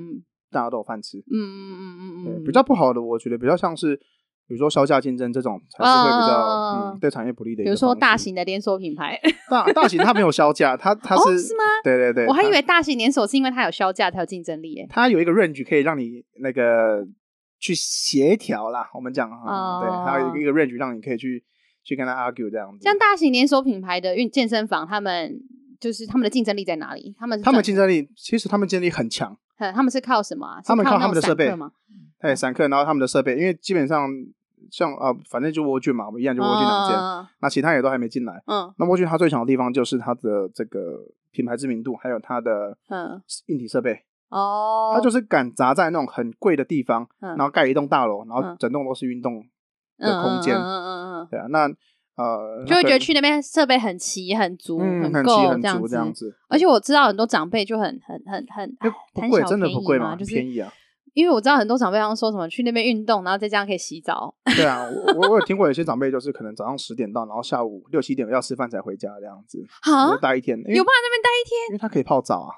[0.52, 1.20] 大家都有饭吃。
[1.20, 4.00] 嗯嗯嗯嗯嗯，比较不好的，我觉得比较像是。
[4.48, 7.64] 比如说销价竞争这种才是会比较嗯对产业不利的。
[7.64, 11.64] 比如说大型的连锁品牌， 大大型它没有销价，它它是是吗？
[11.84, 14.88] 对对对，我还以为大型连锁是因为它有销价才有竞争力诶。
[14.90, 17.08] 它有一个 range 可以让你那个
[17.60, 21.44] 去协调啦，我们讲哈，对，它有一个 range 让你可以去
[21.84, 22.84] 去跟他 argue 这样子。
[22.84, 25.40] 像大型连锁品牌的运健身房，他们
[25.80, 27.16] 就是他们的竞争力在哪里？
[27.18, 29.38] 他们他们竞争力其实他们竞争力很强。
[29.70, 30.62] 他们是靠什么？
[30.64, 31.74] 他们靠他们的设备吗？
[32.20, 34.10] 哎，散客，然后他们的设备，因为基本上。
[34.70, 36.96] 像啊，反正就沃俊嘛，我们一样就沃俊两间，
[37.42, 38.42] 那其他也都还没进来。
[38.46, 44.06] 嗯，那沃俊它最强的地方就是它的这个品牌知名度，还有它的嗯硬体设备。
[44.30, 49.44] 哦，它就是敢砸在那种很贵的地方，然后盖一栋大楼，然后整栋都是运动
[49.98, 50.56] 的空间。
[50.56, 51.68] 嗯嗯嗯嗯，对啊，那
[52.22, 56.36] 呃就会觉得去那边设备很齐、很足、很够很足这样子。
[56.50, 58.78] 而且我知道很多长辈就很很很很
[59.14, 60.16] 不贵，真的不贵吗？
[60.16, 60.72] 便宜啊。
[61.14, 64.34] 因为我知道很多长辈常说什么去那边运动，然后再这样可以洗澡。
[64.56, 70.58] 对啊，我我有听过有些长辈就是可能早上十点到，然后下午六七点要吃饭才回家这样子，就待一天。
[70.58, 71.70] 有办法那边待一天？
[71.72, 72.56] 因为他可以泡澡啊，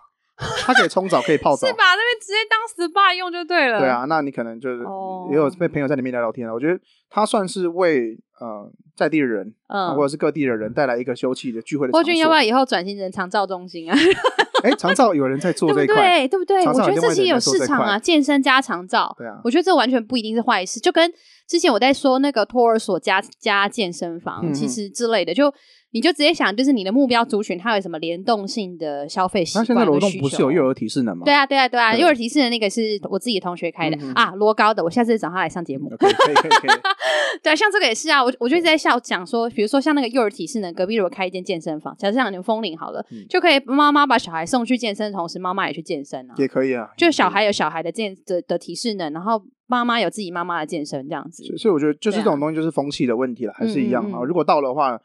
[0.68, 3.80] 他可以冲澡，可以泡澡， 是吧那边直接当 SPA 用就对了。
[3.80, 4.84] 对啊，那你可能就是
[5.32, 6.54] 也有被朋友在里面聊聊天啊。
[6.54, 11.92] 我觉得他算是为呃在地的人，嗯，或者是各地的人带来一个休憩的聚会的。
[11.92, 13.98] 郭俊要不要以后转型成长照中心啊？
[14.64, 16.66] 哎，长照有人在做这块，对对不对？
[16.66, 19.14] 我觉得这些有市场啊，健身加长照。
[19.18, 20.80] 对啊，我觉得这完全不一定是坏事。
[20.80, 21.12] 就跟
[21.48, 25.54] 之前我在说那个托儿所加加健身房，其实之类的，就
[25.94, 29.62] 你就直接想，就是你的目标族群，它有什么联动性的消费习惯？
[29.62, 31.24] 那现在罗东不是有幼儿提示能吗？
[31.24, 35.90] 对啊，对啊，对啊，幼儿提示能那个是我自己同学开的、嗯、啊，罗高的，我下次找他来上节目。
[36.00, 36.72] 可以可以可以。
[37.44, 51.44] 对，像这个也是啊，我我就在笑讲说，比如说像那个幼儿提示能，隔壁如果开一间健身房，假设像你们枫林好了，嗯、就可以妈妈把小孩送去健身的同时，妈妈也去健身啊，也可以啊，就小孩有小孩的健的的提示能，然后妈妈有自己妈妈的健身这样子。
[51.58, 54.24] 所以我觉得就是这种东西就是风气的问题了，啊、还是一样啊。
[54.24, 55.00] 如果到的话。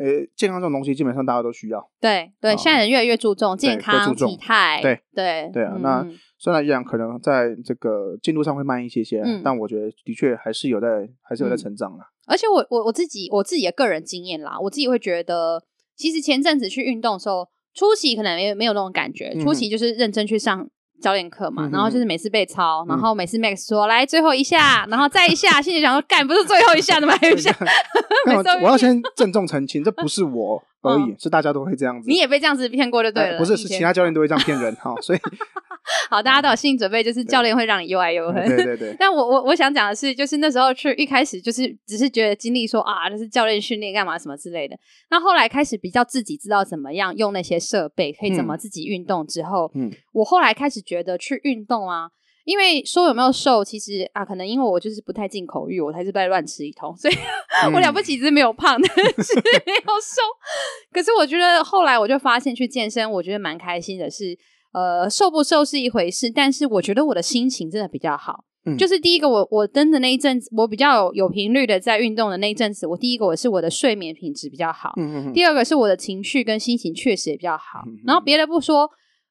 [0.00, 1.90] 呃，健康这种东西基本上大家都需要。
[2.00, 4.80] 对对，现在人越来越注重健康体态。
[4.80, 6.06] 对对对啊，那
[6.38, 12.06] 虽然依然可能在这个进度上会慢一些些，但我觉得的确还是有在，还是有在成长啦。
[12.26, 15.62] 而且我我我自己我自己的个人经验啦，我自己会觉得，
[15.94, 20.66] 其实前阵子去运动的时候，初期可能没有没有那种感觉，初期就是认真去上。
[21.00, 27.54] 教练课嘛，然后就是每次被抄，然后每次 Max 说来最后一下，然后再一下， 心里想说干不是最后一下，怎么还有一下？
[28.62, 32.08] 我要先郑重澄清，这不是我而已，是大家都会这样子。
[32.08, 35.18] 你也被这样子骗过就对了，不是，是其他教练都会这样骗人 哈，所以
[36.08, 38.46] 好，大家都有心理准备，就是教练会让你又爱又恨。
[38.46, 38.94] 对对对。
[38.98, 44.76] 但我我我想讲的是，就是那时候去一开始就是只是觉得经历说啊，就是教练训练干嘛什么之类的。
[45.10, 52.10] 那后来开始比较自己知道怎么样用那些设备，可以怎么自己运动之后，嗯，我后来开始觉得去运动啊，
[52.44, 57.14] 因为说有没有瘦，其实啊，可能因为我就是不太进口欲，我才是在乱吃一通，所以、
[57.62, 60.22] 嗯、我了不起只是没有胖，但是没有瘦。
[60.92, 64.36] 可是我觉得后来我就发现去健身，我觉得蛮开心的是，
[64.72, 68.44] 呃，瘦不瘦是一回事，但是我觉得我的心情真的比较好。
[68.66, 77.80] 嗯、就是第一个我，我我登的那一阵子，我比较有有频率的在运动的那一阵子，我第一个我是我的睡眠品质比较好，嗯第二个是我的情绪跟心情确实也比较好。
[78.04, 78.90] 然后别的不说。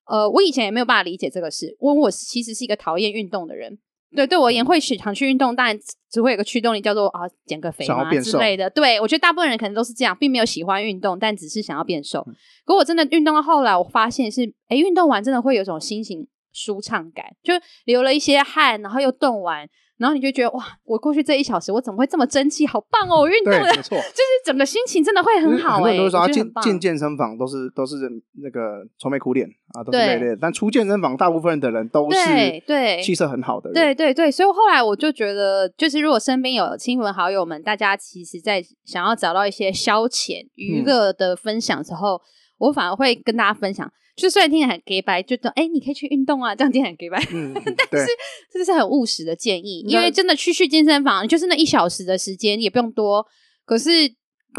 [0.09, 3.77] 呃，我以前也没有办法理解这个事，因为我其实是一个讨厌运动的人。
[4.15, 5.77] 对，对我而言会想去运动，但
[6.09, 8.67] 只会有个驱动力，叫做啊减个肥嘛之类的。
[8.67, 12.25] 对，我觉得大部分人可能都是这样，并没有喜欢运动，但只是想要变瘦。
[12.27, 12.33] 嗯、
[12.65, 17.53] 可我真的运动到后来，我发现是，哎，运动完真的会有种心情舒畅感，就
[17.85, 19.69] 流了一些汗，然后又动完。
[19.99, 22.65] 然后你就觉得哇，我过去这一小时我怎么会这么争气？
[22.65, 23.19] 好棒哦！
[23.19, 25.75] 我运动了，没错， 就是整个心情真的会很好哎、欸。
[25.75, 27.95] 很多人都说他进进健身房都是都是
[28.41, 30.37] 那个愁眉苦脸啊，都是累累。
[30.39, 32.17] 但出健身房，大部分的人都是
[32.65, 33.73] 对气色很好的人。
[33.73, 42.21] 对对对，所以后来我就觉得，就是如果身边有亲朋好友们，大家其实在想要找到一些消遣娱乐的分享之后，嗯、
[42.59, 43.91] 我反而会跟大家分享。
[44.19, 47.27] 就虽然听起来很假掰，就说哎，你可以去运动啊，这样听起来很假掰。
[47.33, 47.53] 嗯，
[47.89, 48.07] 但是
[48.51, 53.25] 这是很务实的建议，因为真的去去健身房，就是那一小时的时间也不用多。
[53.65, 53.89] 可是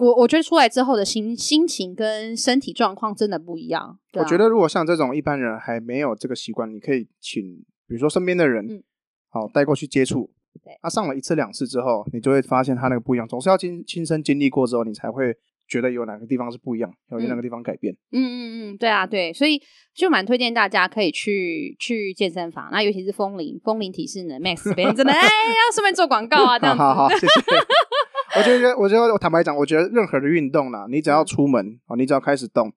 [0.00, 3.98] 我我觉得出来之后的心心情跟身体状况真的不一样。
[4.14, 7.42] 我觉得如果像这种一般人还没有这个习惯，你可以请
[7.86, 8.82] 比如说身边的人，嗯，
[9.28, 10.30] 好带过去接触。
[10.64, 13.28] 对，他上了一次两次之后，你就会发现他那个不一样。
[13.28, 15.36] 总是要亲亲身经历过之后，你才会。
[15.70, 17.94] 觉得有哪个地方是不一样，有哪个地方改变？
[18.10, 19.62] 嗯嗯嗯，对啊，对，所以
[19.94, 26.82] 就蛮推荐大家可以去去健身房，那尤其是风铃风铃体适能 Max 这边真的 哎，要顺便做广告啊，这样子。
[26.82, 27.26] 好好，谢谢。
[28.36, 32.72] 我觉得，我觉得，我坦白讲，我觉得任何的运动呢，你只要出门啊，你只要开始动，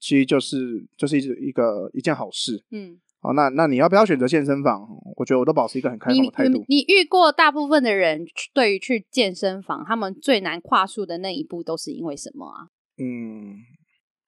[0.00, 2.64] 其实就是就是一一个一件好事。
[2.70, 2.98] 嗯。
[3.20, 4.86] 好，那那你要不要选择健身房？
[5.16, 6.64] 我觉得我都保持一个很开放的态度。
[6.68, 12.68] 你，你遇过大部分的人对于去健身房，他们最难跨出的那一步都是因为什么啊？
[12.96, 13.56] 嗯，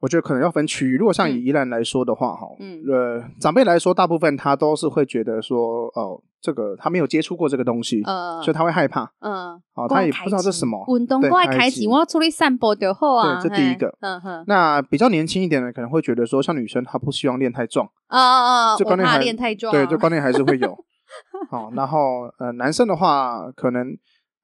[0.01, 0.97] 我觉得可能要分区域。
[0.97, 6.23] 如果像以宜兰来说的话，哈，嗯，呃，长辈来说，大部分他都是会觉得说，哦。
[6.43, 10.83] 这个他没有接触过这个东西，呃，所以他会害怕，嗯，哦，他也不知道这是什么。
[10.89, 13.39] 运动过来开始，我要出去散步就好啊。
[13.43, 13.95] 对，这第一个。
[14.01, 14.43] 嗯哼。
[14.47, 17.87] 那比较年轻一点的可能会觉得说，像女生她不希望练太壮。
[18.07, 18.77] 啊啊啊！
[18.83, 19.71] 我怕练太壮。
[19.71, 20.75] 对，这观念还是会有。
[21.51, 23.89] 好，然后呃，男生的话，可能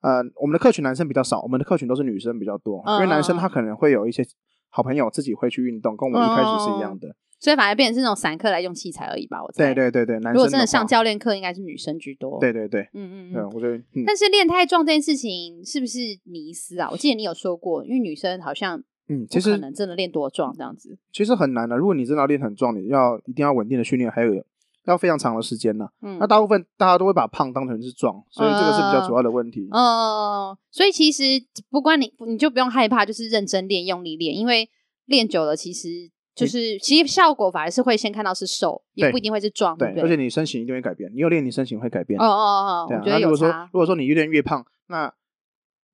[0.02, 4.22] 呃，我们的客群男生比较少，我们的客群都是女生比较多，因为男生他可能会有一些
[4.68, 7.14] 好朋友自己会去运动，跟我们一开始是一样的。
[7.38, 9.74] 所以反而变成是那种散客来用器材而已吧，我猜。
[9.74, 12.40] 对对对对，男生如果真的上教练课，应该是女生居多。
[12.40, 13.76] 对对对，嗯嗯嗯，我觉得。
[13.76, 16.88] 嗯、但是练太壮这件事情是不是迷思啊？
[16.90, 20.98] 我记得你有说过，因为女生好像嗯，其实可能真的练多壮这样子。
[21.12, 24.42] 其实很难的，如果你真的要练很壮，你要一定要稳定的训练，还有
[24.86, 25.88] 要非常长的时间呢。
[26.02, 29.68] 嗯，那大部分大家都会把胖当成是壮，所以这个是比较主要的问题。
[29.70, 31.22] 哦、呃，所以其实
[31.70, 34.68] 不管你，你就不用害怕，就是认真练、用力练，因为
[35.04, 36.10] 练久了其实。
[36.36, 42.20] 就是其实效果反而是会先看到是瘦，也不一定会是壮，对，而且你身形一定会改变，你有练，你身形会改变。
[42.20, 43.02] 哦哦哦，对啊。
[43.06, 45.10] 那如果说如果说你越练越胖，那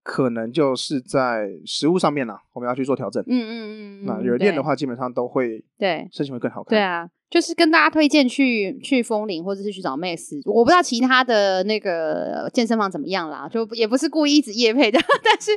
[0.03, 3.23] 可能就是在食物上面啦，我们要去做调整。
[3.27, 4.05] 嗯嗯嗯。
[4.05, 6.71] 那有练的话，基本上都会对身形会更好看。
[6.71, 10.41] 对啊，就是跟大家推荐去去风铃，或者是去找 Max。
[10.45, 15.53] 我不知道其他的那个健身房怎么样啦，就也不是故意一直夜配的， 但是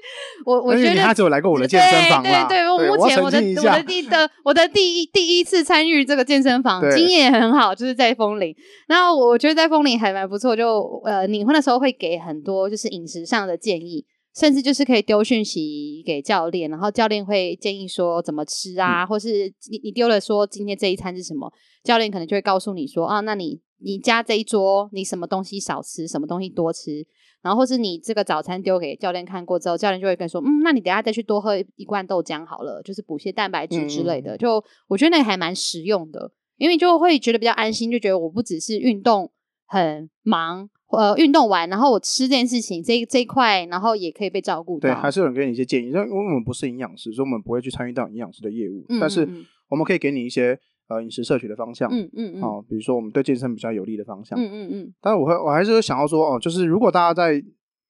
[0.45, 2.45] 我我觉得他只有来过我的健身房啦。
[2.47, 8.55] 对对，我目前我的我的第的我的第一第一次参与这个健身房，经验很好，就是在风铃。
[8.87, 14.05] 那我觉得在风铃还蛮不错，就呃，你那时候会给很多就是饮食上的建议。
[14.35, 21.51] 甚至就是可以丢讯息给教练，然后教练会建议说怎么吃啊，嗯、或是你你丢了说今天这一餐是什么，
[21.83, 27.07] 教练可能就会告诉你说啊，那你你家这一桌你什么东西少吃，什么东西多吃，
[27.41, 34.35] 然后或是你这个早餐丢给教练看过之后，教练就会跟说，嗯，那你等下再去多喝一罐豆浆好了，就是补些蛋白质之类的。
[34.35, 39.31] 嗯、就我觉得那个还蛮实用的，因为就会觉得比较安心，就觉得我不只是运动
[39.65, 40.69] 很忙。
[40.89, 44.87] 呃，运动完，然后我吃这件事情，这这一块，然后也可以被照顾到。
[44.87, 48.85] 对，还是有人给你一些建议，因为我们不是营养师，所以我们不会去参与到营养师的业务。
[49.01, 49.27] 但是
[49.67, 51.89] 我们可以给你一些呃饮食摄取的方向。
[51.91, 52.41] 嗯嗯嗯。
[52.41, 54.39] 哦，比如说我们对健身比较有利的方向。
[54.39, 54.93] 嗯嗯嗯。
[55.01, 57.43] 但是我会，我还是想要说哦，就是如果大家在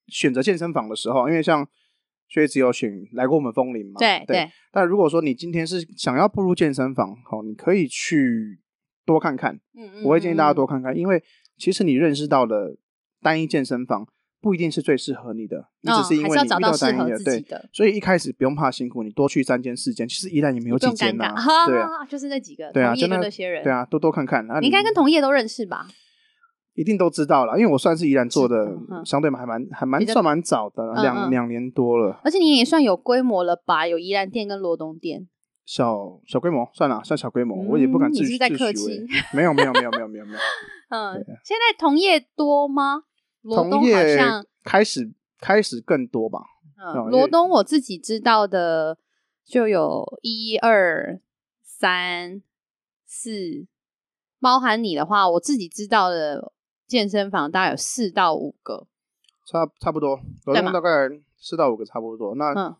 [0.08, 1.68] 选择健身房的时候，因为像
[2.30, 4.00] 薛只有选来过我们风铃嘛。
[4.00, 4.50] 对对。
[4.72, 8.60] 但如果说你今天是想要步入健身房，好，你可以去
[9.06, 9.54] 多看看。
[9.78, 10.04] 嗯嗯。
[10.06, 11.22] 我会建议大家多看看，因为
[11.58, 12.78] 其实你认识到的。
[13.26, 14.06] 单一健身房
[14.40, 21.34] 不一定是最适合你的，你只是因为你遇到单一的，对，所以一开始不用怕辛苦，你多去三间四间，其实宜兰也没有几间呐，
[21.66, 24.46] 对啊，就是那几个，对啊，就那些人，对啊，多多看看。
[24.62, 25.88] 你应该跟同业都认识吧？
[26.76, 32.20] 一定都知道了，因为我算是宜兰做的，相对嘛还蛮还蛮算蛮早的，两两年多了。
[32.24, 33.88] 而且你也算有规模了吧？
[33.88, 35.28] 有宜兰店跟罗东店，
[35.66, 40.38] 小小规模算了，算小规模，我也不敢自诩自诩，没有没有没有没有没有没有。
[40.94, 43.04] 嗯，现在同业多吗？
[43.50, 44.18] 同业
[44.64, 46.40] 开始开始更多吧。
[46.78, 48.98] 嗯，罗东我自己知道的
[49.44, 51.20] 就有一二
[51.64, 52.42] 三
[53.06, 53.66] 四，
[54.40, 56.52] 包含你的话，我自己知道的
[56.88, 58.88] 健身房大概有四到五个，
[59.46, 60.20] 差差不多。
[60.46, 60.90] 罗东大概
[61.38, 62.36] 四到五个差不多。
[62.36, 62.76] 那、嗯、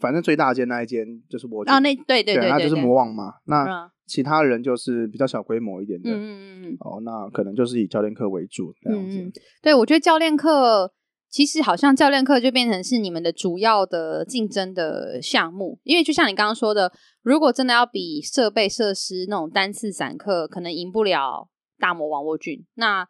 [0.00, 3.34] 反正最大间那一间就是我啊，那对对对，那就是魔王嘛。
[3.44, 9.18] 那其他人就是比较小规模一点的，嗯嗯嗯，哦，那可能就是以教练课为主这样子。
[9.18, 9.32] 嗯、
[9.62, 10.92] 对，我觉得教练课
[11.28, 16.90] 其实好像教练课就变成是你们的主要的竞争的项目，因为就像你刚刚说的，
[17.22, 21.48] 如果真的要比设备设施那种单次散课，可能赢不了。
[21.80, 23.04] 大魔王沃俊，那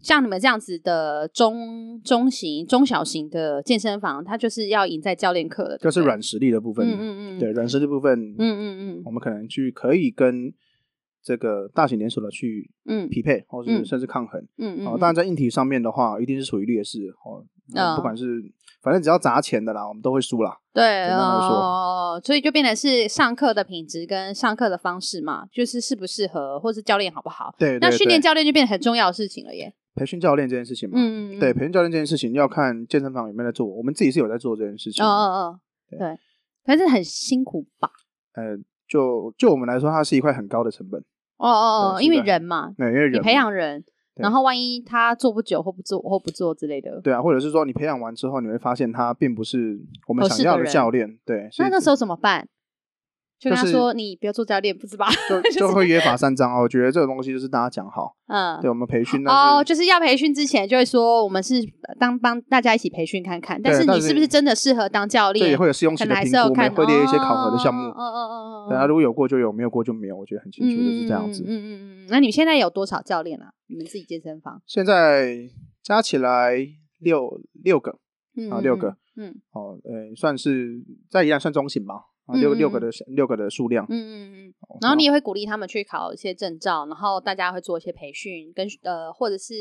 [0.00, 6.86] 像你们这样子的中中型、中小型的健身房，它就是要赢在教练课的，就是软实力的部分。
[6.86, 10.54] 嗯嗯嗯，对，软实力部分，嗯嗯嗯，我们可能去可以跟
[11.22, 14.40] 这个大型连锁的去嗯匹配，或者是甚至抗衡。
[14.58, 17.44] 嗯嗯，哦，当然在硬体上面的话，一定是处于劣势哦。
[17.96, 18.52] 不管是。
[18.82, 20.58] 反正只要砸钱的啦，我们都会输啦。
[20.74, 27.54] 对哦，所以就变成是上课的品质跟上课的方式嘛，就是适不适合，或是教练好不好。
[27.56, 29.72] 对，那训练教练就变得很重要的事情了耶。
[29.94, 35.02] 培训教练这件事情嘛，嗯，对，培训教练这件事情要看健身房有没有在做，我们自己是有在做这件事情。
[35.02, 36.18] 哦哦哦，对，
[36.62, 37.88] 但是很辛苦吧？
[38.34, 38.54] 呃，
[38.86, 41.00] 就就我们来说，它是一块很高的成本。
[41.38, 43.82] 哦哦哦，因为人嘛，对，因为人，你培养人。
[44.16, 52.48] 然后万一他做不久或不做或不做之类的，对啊，或者是说你培养完之后，你会发现他并不是我们想要的教练，对，那那时候怎么办？
[53.38, 55.06] 就跟他说，你不要做教练，不是吧？
[55.52, 56.62] 就就会约法三章哦。
[56.62, 61.56] 我觉得这个东西就是大家讲好，嗯，对我们培训哦，就是要培训之前就会说，我们是
[61.98, 65.44] 当帮大家一起培训看看，但是你是不是真的适合当教练？
[65.44, 67.82] 对，也会有试用期的评估，会列一些考核的项目。
[67.82, 71.42] 嗯嗯嗯嗯，大家如果有过就有，没有过就没有，我觉得很清楚就是这样子。
[71.46, 71.68] 嗯嗯
[72.04, 72.06] 嗯。
[72.08, 73.52] 那你现在有多少教练啊？
[73.66, 74.62] 你们自己健身房？
[74.66, 75.36] 现在
[75.82, 76.56] 加起来
[77.00, 77.98] 六六个，
[78.50, 81.94] 啊六个，嗯，哦，呃，算是在宜兰算中型吧。
[82.26, 89.54] 啊，六六个的六个的数量，嗯嗯嗯，然后你也会鼓励他们去考一些证照，然后大家会做一些培训，跟呃或者是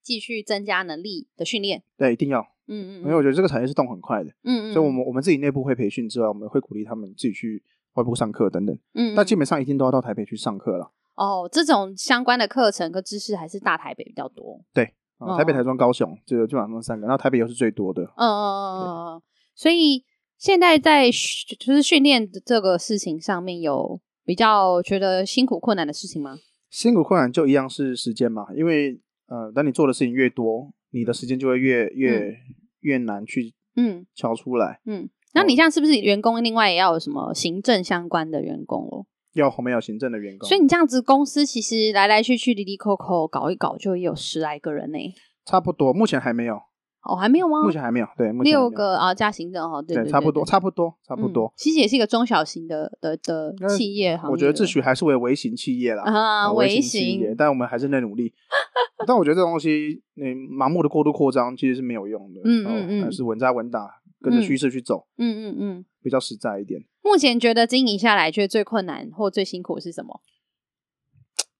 [0.00, 1.82] 继续增加能力的训练。
[1.98, 7.62] 对，一定要，嗯嗯，因为我觉得这个产业是动很快的，嗯嗯，所以我们我们自己内部会培训之外，我们会鼓励他们自己去
[7.94, 10.90] 外部上课等等，嗯，但基本上一定都要到台北去上课了。
[11.16, 14.58] 哦，这种相关的课程跟知识还是大台北比较多。
[14.72, 14.94] 对，
[15.36, 18.02] 台北、台中、高雄就基本上三个，然后台北又是最多的。
[18.16, 19.22] 嗯嗯嗯嗯，
[19.54, 20.02] 所以。
[20.38, 21.10] 现在在
[21.58, 26.38] 就是训练的这个事情上面有比较觉得辛苦困难的事情吗？
[26.70, 32.34] 辛苦困难就一样是时间嘛，因为呃，当你做的事情越多，你的时间就会越越、嗯、
[32.80, 35.02] 越难去嗯敲出来嗯。
[35.02, 39.06] 嗯，那你这样是不是员工另外也要有什么行政相关的员工哦？
[39.32, 44.98] 要后面有行政的员工，所以你这样子公司其实来来去去、滴滴扣扣搞一搞，就有十来个人呢。
[45.44, 46.60] 差不多，目前还没有。
[47.06, 47.62] 哦，还没有吗？
[47.62, 51.52] 目前还没有，对，目前六个啊，加行政哈，对，差不多，差不多，差不多。
[51.56, 58.34] 其实也是一个中小型的的的企业，我觉得自诩还是为微型企业啦，啊，微型企业，但我们还是在努力。
[59.06, 66.80] 但我觉得这东西，你盲目的过度扩张其实是没有用的，嗯嗯嗯，还是稳扎稳打，跟着趋势去走，嗯嗯嗯，比较实在一点。
[67.02, 70.20] 目前觉得经营下来，觉得最困难或最辛苦的是什么？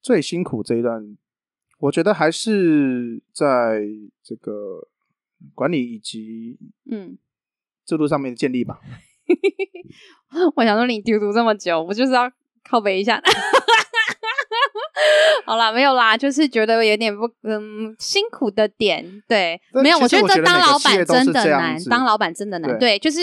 [0.02, 1.16] 最辛苦这一段，
[1.80, 3.82] 我觉得还是在
[4.22, 4.88] 这个。
[5.54, 6.58] 管理以及
[6.90, 7.18] 嗯
[7.84, 8.78] 制度上面的建立吧。
[10.56, 12.30] 我想说你丢读这么久，我就是要
[12.68, 13.20] 靠背一下。
[15.44, 19.22] 好啦，没有啦，就是觉得有点不嗯辛苦的点。
[19.28, 22.78] 对，没有，我觉得这当老板真的难，当老板真的难。
[22.78, 23.20] 对，就是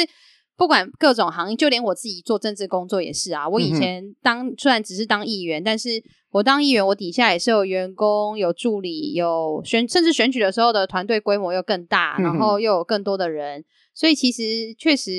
[0.56, 3.48] 不管各种行业，就连我自己做政治工作也是啊。
[3.48, 6.04] 我以前当虽然只是当议员，但是。
[6.34, 15.12] 我当议员，我底下也是有员工、有助理、有选，甚至选举的时候的团队规模又更大，然后又有更多的人，嗯、所以其实确实，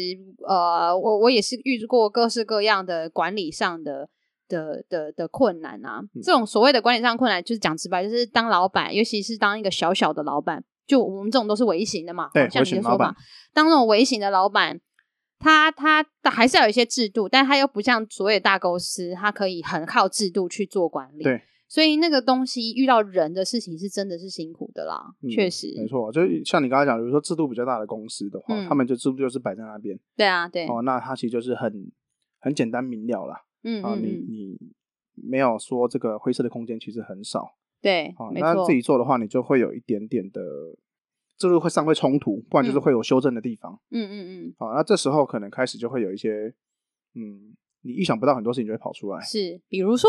[0.45, 4.09] 呃，我我也是遇过各式各样的管理上的
[4.49, 6.01] 的的的困难啊。
[6.17, 13.15] 嗯、这种所谓的管理上困难，就是讲直白，就是当老板，尤其是当一个小小的老板，就我们这种都是微型的嘛，对，像你的说法，
[13.53, 14.81] 当那种微型的老板。
[15.45, 21.23] 他他还是要有一些制度，但他又不像所谓的大公司，他可以很靠制度去做管理。
[21.23, 26.11] 对，所以那个东西遇到人的事情是真的是辛苦的啦，嗯、确实没错。
[26.11, 29.99] 就像你刚才讲，比如说制度比较大的公司的话，嗯、他们就制度就是摆在那边。
[30.17, 31.93] 对啊，对哦，那他其实就是很
[32.41, 33.43] 很简单明了啦。
[33.65, 34.59] 嗯啊，你你
[35.15, 37.55] 没有说这个灰色的空间其实很少。
[37.83, 40.41] 对，哦，那自己做的话，你就会有一点点的。
[41.37, 43.81] 这路会上会冲突，不然就是会有修正的地方。
[43.91, 44.15] 嗯嗯
[44.47, 44.55] 嗯。
[44.59, 46.55] 好，那这时候可能开始就会有一些，
[47.15, 49.21] 嗯，你意想不到很多事情就会跑出来。
[49.21, 50.09] 是，比如说，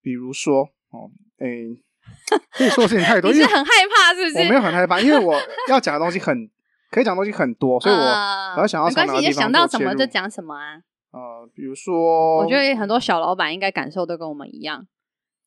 [0.00, 1.82] 比如说，哦，诶，
[2.52, 4.38] 可以说的事情太多，你是很害怕是不是？
[4.38, 5.34] 我没有很害怕，因为我
[5.68, 6.48] 要讲的东西很，
[6.90, 10.80] 可以讲的东西很多，所以我我要想要从哪个地方想到什么就讲什么啊。
[11.10, 14.86] 呃，比如说，我觉得很多小老板应该感受都跟我们一样。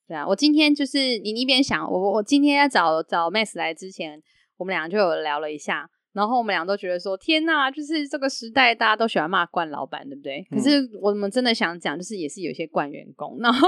[0.06, 4.22] 对啊，我今天就是你一边想，我我今天要找找 Max 来之前。
[4.58, 13.38] 我们俩就有聊了一下，然后我们俩都觉得说：“天呐，就是这个时代，大家都喜欢骂惯老板，对不对？”嗯、可是我们真的想讲，就是也是有一些惯员工。
[13.40, 13.68] 然后，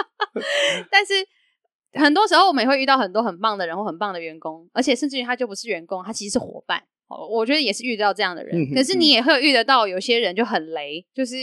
[0.90, 1.14] 但是
[2.00, 6.82] 很多时候我们也会遇到很多很棒的人或很棒的员工，而且甚至于他就不是员工，他其实是伙伴。
[7.08, 8.56] 我觉得也是遇到这样的人。
[8.62, 11.36] 嗯、可是你也会遇得到有些人就很雷，就是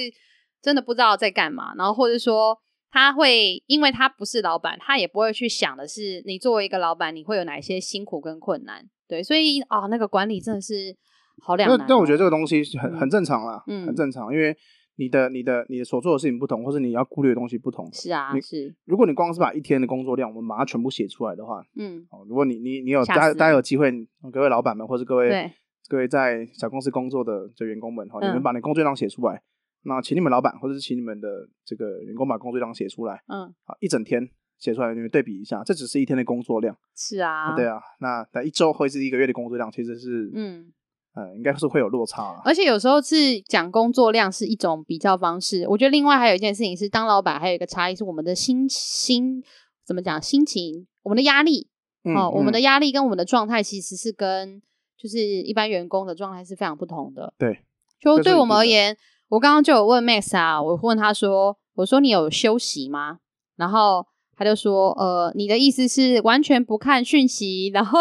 [0.61, 2.57] 真的不知道在干嘛，然后或者说。
[2.93, 8.85] 他会，因为他不是老板，他也不会去想的是你作为一个老板，你会有哪些辛苦跟困难。
[9.07, 10.95] 对，所以啊、哦，那个管理真的是
[11.41, 11.85] 好两难、哦。
[11.89, 14.55] 但我觉得这个东西很很正常啦，嗯，很正常，因为
[14.97, 17.91] 你的你的你的所做的事情不同，或是你要顾虑的东西不同。
[17.91, 18.75] 是啊，你是。
[18.85, 23.91] 如果你光是把一天的工作量，我们把它全部写出来的话，嗯，哦，如果你你你有大家大家有机会，
[24.31, 25.51] 各位老板们，或是各位对
[25.87, 29.41] 各位在小公司工作的的员工们，哈、嗯，你们把你工作量写出来。
[29.85, 31.27] 那请你们老板，或者是请你们的
[31.65, 40.71] 这个员工把工作量写出来，嗯，好，一整天写出来，你们对比一下，这只是一天的工作量，是啊，啊对啊，那在一周或者是一个月的工作量，其实是，嗯，
[41.15, 49.43] 呃，应该是会有落差，而且有时候是讲工作量是一种比较方式，我觉得另外还有一件事情是，当老板还有一个差异是我们的心心
[49.85, 51.67] 怎么讲心情，我们的压力，
[52.05, 54.61] 嗯、哦，我们的压力跟我们的状态其实是跟
[54.97, 57.59] 就是一般员工的状态是非常不同的，对，
[57.99, 58.97] 就对我们而言。
[59.29, 63.17] 我刚刚就有问 Max 啊，我问他说：“我说你有休息吗？”
[63.57, 64.05] 然后
[64.35, 67.99] 他就说：“呃，你的意思是完全不看讯息，然后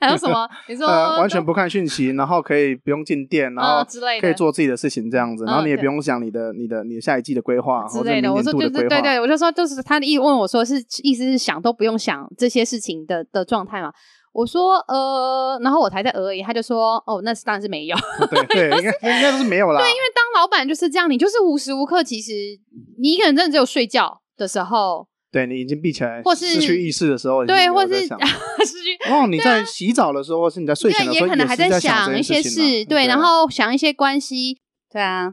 [0.00, 0.48] 还有什么？
[0.68, 13.92] 你说、 呃、完全不看讯息，然后可以不用进店，然后之类的，可以做自己的事情这样子，然后你也不用想你的、你的、你的下一季的规划之类的。”我说：“就是对对，我就说就是他的意问我说是意思是想都不用想这些事情的的状态嘛。”
[14.32, 17.96] 我说呃，然后我才在而已，他就说哦，那是当然是没有，
[18.30, 19.80] 对对， 应该应该都是没有啦。
[19.80, 22.32] 对，因为当老板就是这样，你就是无时无刻，其实
[23.00, 29.10] 你一个人真的只有睡觉的时候，对你眼睛闭起来，或是失去意识的时候，对，或是 失去。
[29.10, 34.58] 哦，你在洗澡的时候，或是你在睡前的时候，也可能还在想一些事，对，然后想一些关系，
[34.92, 35.32] 对啊。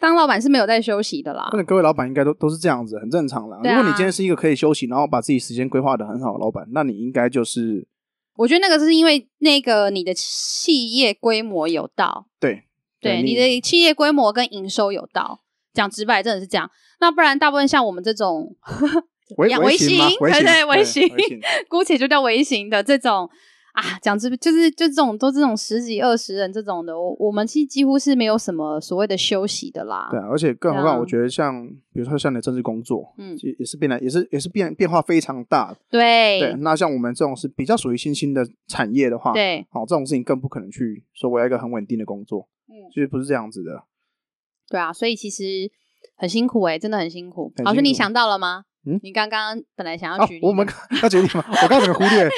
[0.00, 1.50] 当老板是没有在休息的啦。
[1.52, 3.58] 那各位老板应该都都是这样子，很正常啦。
[3.62, 7.86] 如果你今天是一个可以休息，然后把自己时间规划的很好的老板，那你应该就是。
[8.38, 12.62] 我觉得那个是因为那个你的企业规模有到，对，
[13.00, 15.40] 对，你，你的企业规模跟营收有到，
[15.74, 16.70] 讲直白真的是这样。
[17.00, 18.54] 那不然大部分像我们这种
[19.38, 21.02] 微微型，对对微型，
[21.68, 23.28] 姑且就叫微型的这种
[23.78, 30.08] 啊，讲这就是就这种都这种十几二十人这种的，我我们其实几乎是没有什么所谓的休息的啦。
[30.10, 35.76] 对啊，而且更何况我觉得像比如说像你的政治工作，嗯，也也是变得也是也是变变化非常大。
[35.88, 43.84] 对对，那像我们这种是比较属于新兴的产业的话，对，好这种事情更不可能去说我要一个很稳定的工作，嗯，其实不是这样子的。
[44.68, 45.70] 对啊，所以其实
[46.16, 47.52] 很辛苦哎、欸，真的很辛苦。
[47.64, 48.64] 老师，你想到了吗？
[48.86, 50.66] 嗯，你刚刚本来想要举例、啊，我们
[51.02, 51.44] 要举例吗？
[51.48, 52.28] 我刚刚怎么忽略？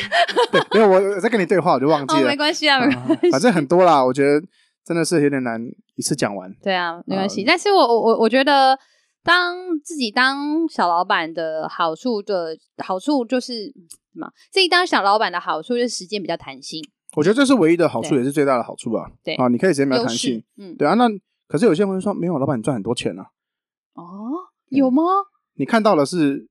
[0.50, 2.22] 对，没有，我在跟你对话，我就忘记了。
[2.22, 3.30] 哦、没关系啊，没关系、嗯。
[3.30, 4.44] 反正很多啦，我觉得
[4.84, 5.60] 真的是有点难
[5.96, 6.52] 一次讲完。
[6.62, 7.42] 对啊，没关系。
[7.42, 8.76] 嗯、但是我我我觉得，
[9.22, 14.30] 当自己当小老板的好处的好处就是什么？
[14.50, 16.82] 自己当小老板的好处就是时间比较弹性。
[17.16, 19.10] 我觉得这是唯一的好处，也是最大的好处吧。
[19.22, 20.42] 对啊，你可以时间比较弹性。
[20.56, 20.94] 嗯，对啊。
[20.94, 21.08] 那
[21.46, 23.26] 可是有些人会说，没有老板你赚很多钱啊。
[23.94, 24.04] 哦，
[24.70, 25.02] 有吗？
[25.60, 26.48] 你看到的是，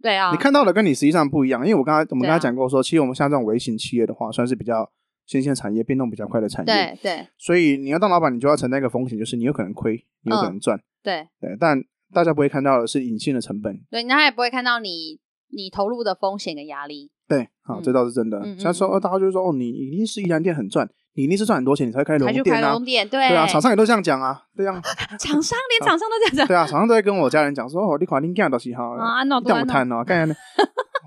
[0.00, 1.66] 对啊，你看到的跟你实际上不一样。
[1.66, 4.88] 因为我刚才我们刚才讲过说，其实我们像这种微型企业的话，算是比较
[5.26, 6.72] 新兴产业，变动比较快的产业。
[6.72, 7.26] 对对。
[7.36, 10.80] 所以你要当老板，你就要承担一个风险，就是你有可能亏，你有可能赚。
[11.02, 11.82] 对对，但
[12.14, 13.80] 大家不会看到的是隐性的成本。
[13.90, 15.18] 对，他也不会看到你
[15.48, 17.10] 你投入的风险跟压力。
[17.26, 18.56] 对，好，这倒是真的。
[18.56, 20.88] 像说，大家就说，哦，你一定是宜兰店很赚。
[21.14, 22.72] 你一定是赚很多钱，你才开龙店啊！
[22.78, 24.80] 对对啊，厂商也都这样讲啊，对啊。
[25.20, 26.46] 厂商 连厂商都这样讲。
[26.46, 30.34] 对啊，厂商都在跟我家人讲说：“哦，你看你这样都是哈，啊，那我谈哦，干啥呢？”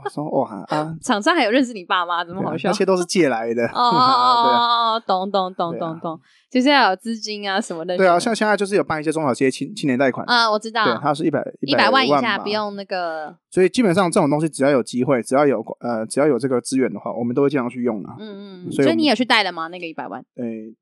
[0.03, 2.69] 我说：“哇啊！” 厂商还有认识你爸妈，怎么好笑？
[2.69, 3.65] 那些都是借来的。
[3.67, 6.19] 哦哦哦 哦，懂懂懂懂懂。
[6.49, 7.97] 就是要有资金啊什么的。
[7.97, 10.85] 对啊，像现在就是有办一些中小企业青青年贷款啊，我知道。
[10.85, 13.35] 对，它是一百一百万以下不用那个。
[13.51, 18.09] 所以基本上这种东西，只要有机会，只要有呃，只要有这个资源的话，我们都会经常去用的。
[18.19, 18.71] 嗯嗯。
[18.71, 19.67] 所以你也去贷了吗？
[19.67, 20.21] 那个一百万？
[20.37, 20.73] 诶。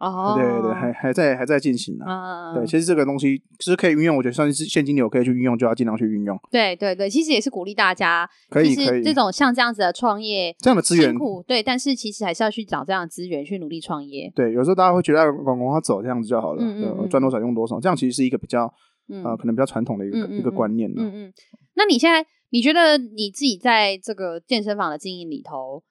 [0.00, 2.04] 有哦，对对对，还还在还在进行呢。
[2.06, 6.38] 嗯，对，其实这个东西其实可以运用，我觉得算是现金流可以去运用，就要尽量去运用。
[6.50, 14.30] 对对对，其实也是鼓励大家，可以可以这种像这样子的创业，这样的资源辛苦，对，但是其实还是要去找这样的资源去努力创业。
[14.34, 16.62] 对，有时候大家会觉得往往他走这样子就好了，
[17.08, 18.72] 赚多少用多少，这样其实是一个比较
[19.08, 20.88] 呃可能比较传统的一个一个观念。
[20.96, 21.32] 嗯嗯，
[21.74, 25.82] 那你现在你觉得你自己在这个健身房的经营里头，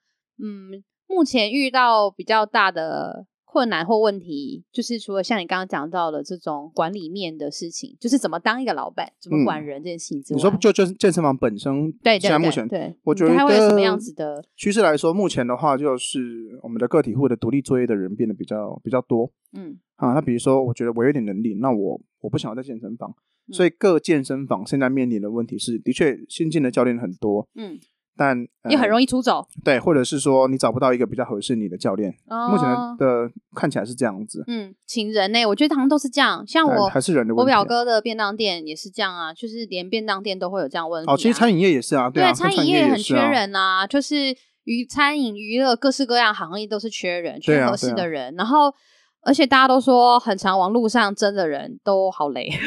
[0.42, 3.26] 嗯，目前遇到比较大的
[3.58, 16.20] 困难或问题，就是除了像你刚刚讲到的这种管理面的事情，就是怎么当一个老板，怎么管人这件事情之外，你说就就是健身房本身，对，现在目前对，我觉得它会有什么样子的趋势来说，目前的话就是
[16.62, 19.28] 我们的个体户的独立作业的人变得比较比较多。
[19.52, 23.12] 嗯，啊，那比如说，我觉得我有点能力，那我我不想要在健身房，
[23.50, 27.48] 所以各健身房现在面临的问题是，的确新进的教练很多。
[27.56, 27.80] 嗯。
[28.18, 28.36] 但
[28.68, 32.12] 也很容易出走，对，或者是说你找不到一个比较合适你的教练。
[32.50, 32.66] 目前
[32.98, 34.42] 的看起来是这样子。
[34.48, 36.44] 嗯，请人呢，我觉得他们都是这样。
[36.44, 37.40] 像我还是人的问题。
[37.40, 41.12] 我表哥的便当店也是这样啊，就是连便当店都会有这样问题。
[41.12, 48.34] 哦，其实餐饮业也是啊，对，餐饮业也很缺人啊，就是娱餐饮娱乐各式各样行业都是缺人，缺合适的人。
[48.34, 48.74] 然后，
[49.22, 52.50] 而且大家都说，很常网路上真的人都好累，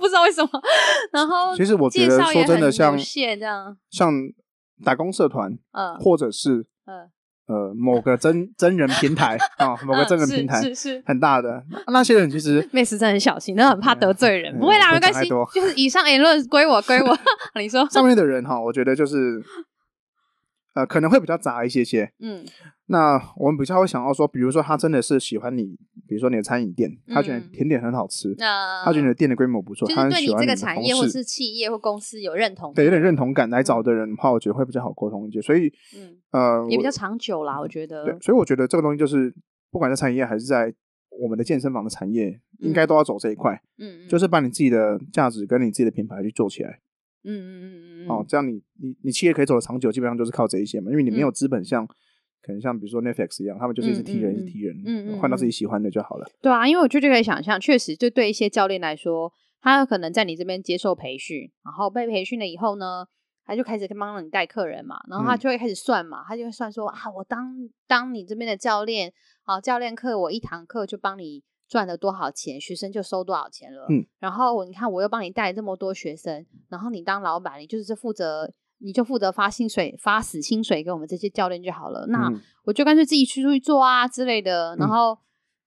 [0.00, 0.48] 不知道为什么。
[1.12, 4.10] 然后，其实我觉得说真的，像这样，像。
[4.84, 7.08] 打工社团，嗯，或者是，嗯，
[7.46, 17.18] 呃，某个真真人平台啊，某个真人平台是是很大的那些人，其实 妹子真的很小心，那很怕得罪人，不会啦，没关系，就是以上言论归我归我，
[17.60, 19.42] 你说上面的人哈，我觉得就是。
[20.74, 22.12] 呃，可能会比较杂一些些。
[22.20, 22.44] 嗯，
[22.88, 25.74] 那我们比较会想要说，比如说他真的是喜欢你，
[26.08, 35.42] 比如说你的餐饮店，他觉得甜点很好吃，他觉得你的店的规模不错，他对你这个产业或是企业或公司有认同，对，有点认同感来找的人的话，我觉得会比较好沟通一些。
[35.42, 38.04] 所以，嗯，呃，也比较长久啦，我觉得。
[38.04, 39.34] 对，所以我觉得这个东西就是，
[39.70, 40.72] 不管在餐饮业还是在
[41.10, 43.60] 我们的健身房的产业，应该都要走这一块。
[43.78, 46.80] 嗯，就是把你自己的价值跟你自己的品牌去做起来。
[47.28, 51.96] 嗯嗯嗯嗯哦，这样你你你企业可以走得长久，基本上就是靠这一些嘛，因为你没有资本像，像
[52.42, 56.26] 可能像比如说 Netflix 一样，他们就是一直踢人，一直踢人，嗯，换到自己喜欢的就好了。
[56.40, 63.06] 对啊，因为我就就可以想象，确实就对一些教练来说，他可能在你这边接受培训，然后被培训了以后呢，
[63.44, 67.54] 他就开始帮你带客人嘛，然后他就会开始算嘛，他就会算说啊，我当
[67.86, 69.12] 当你这边的教练，
[69.44, 71.42] 啊，教练课我一堂课就帮你。
[71.68, 73.86] 赚了多少钱，学生就收多少钱了。
[73.90, 82.06] 嗯，然后你看，我又帮你带这么多学生，然后你当老板，你就是负责，你就负责发薪水，发死薪水给我们这些教练就好了。
[82.08, 82.32] 那
[82.64, 84.76] 我就干脆自己去出去做啊之类的。
[84.78, 85.18] 然后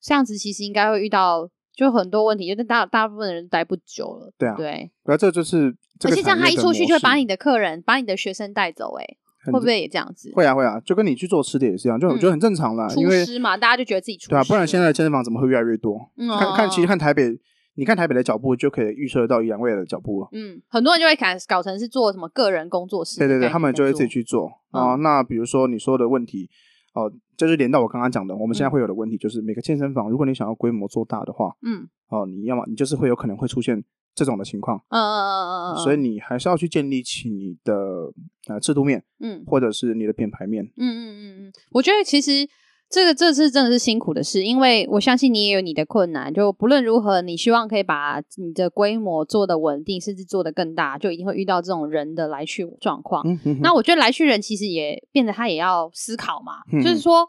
[0.02, 4.34] 这样子其实应该会遇到就很多问题，就是大大部分人待不久了。
[4.38, 4.92] 对啊，对。
[5.04, 9.06] 然后这就是，而且这样他一出去就会把你的客人、把你的学生带走，哎。
[9.46, 10.30] 会不会也这样子？
[10.36, 12.90] 会啊会啊，就跟你去做吃的也是一样，就我觉得很正常啦。
[12.90, 14.30] 厨师嘛，大家就觉得自己厨师。
[14.32, 16.12] 对啊，不然现在的健身房怎么会越来越多？
[16.18, 17.40] 嗯看看，其实看台北
[17.76, 20.28] 你看台北的脚步，就可以预测到宜兰未来的脚步了。
[20.34, 23.18] 嗯，很多人就会搞搞成是做什么个人工作室。
[23.20, 24.96] 对对对，他们就会自己去做啊。
[24.96, 26.50] 那比如说你说的问题，
[26.94, 33.82] 哦，就是连到我刚刚讲的，我们现在会有的问题，就是每个健身房，如果你想要规模做大的话，嗯，哦，你要么你就是会有可能会出现
[34.14, 34.78] 这种的情况。
[34.90, 35.78] 嗯嗯嗯嗯嗯。
[35.78, 38.12] 所以你还是要去建立起你的
[38.48, 40.66] 呃制度面，嗯，或者是你的品牌面。
[40.66, 42.50] 嗯嗯嗯嗯，我觉得其实。
[42.90, 46.34] 这个这次真的是辛苦的事，因为我相信你也有你的困难。
[46.34, 53.22] 就不论如何，你希望可以把你的规模做得稳定，甚至做得更大，就一定会遇到这种人的来去状况。
[53.28, 57.28] 嗯、哼哼，那我觉得来去人其实也变得他也要思考嘛，嗯、就是说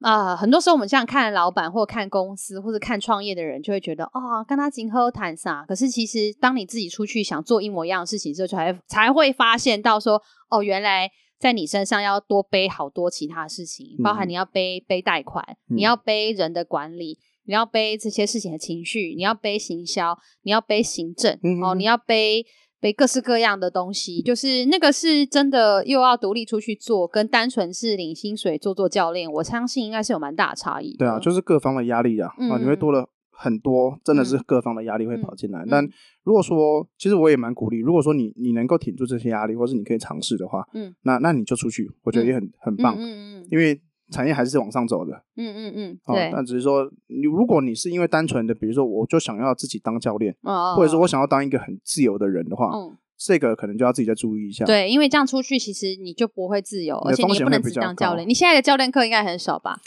[0.00, 5.64] 啊、呃，很多时候我们像看老板或看公司或者看创业的人，就会觉得哦，跟他今后谈啥？
[5.66, 10.20] 可是其实当你自己出去想做一模一样的事情之后，才才会发现到说
[10.50, 11.10] 哦，原来。
[11.40, 22.44] 在你身上要多背好多其他事情，包含你要背背贷款，嗯，你要背人的管理，你要背这些事情的情绪，你要背行销，你要背行政，嗯，哦，你要背
[22.78, 30.94] 背各式各样的东西，就是那个是真的又要独立出去做，跟单纯是领薪水做做教练，我相信应该是有蛮大的差异。
[30.98, 33.08] 对啊，就是各方的压力啊，嗯，啊，你会多了。
[33.42, 35.82] 很多真的是各方的压力会跑进来，但
[36.24, 43.48] 如果说，其实我也蛮鼓励，如果说你你能够挺住这些压力，或是你可以尝试的话，嗯，那那你就出去，我觉得也很、嗯、很棒，嗯嗯，嗯。
[43.50, 43.80] 因为
[44.12, 59.78] 产业还是往上走的，嗯嗯嗯，对、哦，那只是说你如果你是因为单纯的，比如说我就想要自己当教练，哦，或者说我想要当一个很自由的人的话，嗯，这个可能就要自己再注意一下，对，因为这样出去其实你就不会自由，而且你也不能只当教练，你现在的教练课应该很少吧？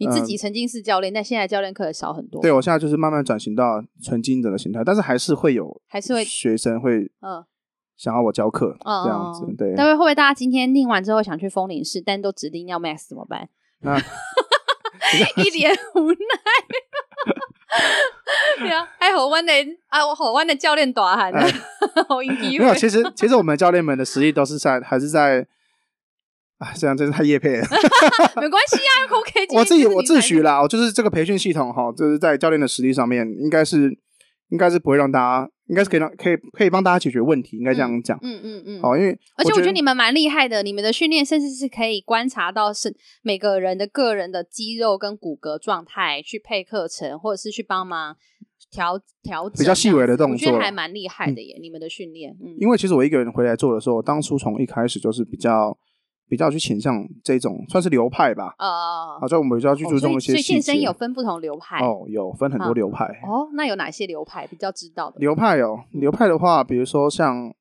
[0.00, 2.40] 你自己曾经是教练，嗯，但现在教练课也少很多。
[2.40, 7.44] 对，我现在就是慢慢转型到纯经营者的形态，但是还是会有，还是会学生会嗯
[7.98, 9.44] 想要我教课这样子。
[9.58, 13.50] 对，但会会不会大家今天听完之后想去枫林市，但都指定要 Max 怎么办？
[13.80, 13.98] 那
[15.36, 16.16] 一脸无奈。
[18.58, 19.52] 对啊，还好我的
[19.88, 21.30] 啊，我好我的教练大汉，
[22.08, 22.58] 好英气。
[22.58, 25.46] 没有，其实其实我们教练们的实力都是在还是在。
[26.60, 27.66] 啊，这样真是太业配了。
[28.36, 29.46] 没关系啊， OK。
[29.56, 33.90] 我自己我自诩啦，我就是这个培训系统哈，就是在教练的实力上面，应该是
[34.50, 38.18] 应该是不会让大家，应该是可以让可以可以帮大家解决问题，应该这样讲。
[38.20, 38.82] 嗯嗯嗯。
[38.82, 48.14] 好，因为而且我觉得你们蛮厉害的，你们的训练甚至是可以观察到是每个人的个人的肌肉跟骨骼状态，去配课程，或者是去帮忙
[48.70, 51.56] 调调整比较细微的动作，我觉得还蛮厉害的耶。
[51.58, 55.78] 嗯、你们的训练，嗯，因为其实我一个人回来做的时候，当初从一开始就是比较。
[56.30, 60.30] 比较去倾向这种算是流派吧，啊，好，所以我们比较去注重一些。
[60.32, 63.50] 所以健身有分不同流派哦，有分很多流派哦。
[63.54, 65.18] 那有哪些流派比较知道的？
[65.18, 67.52] 流派哦，流派的话，比如说像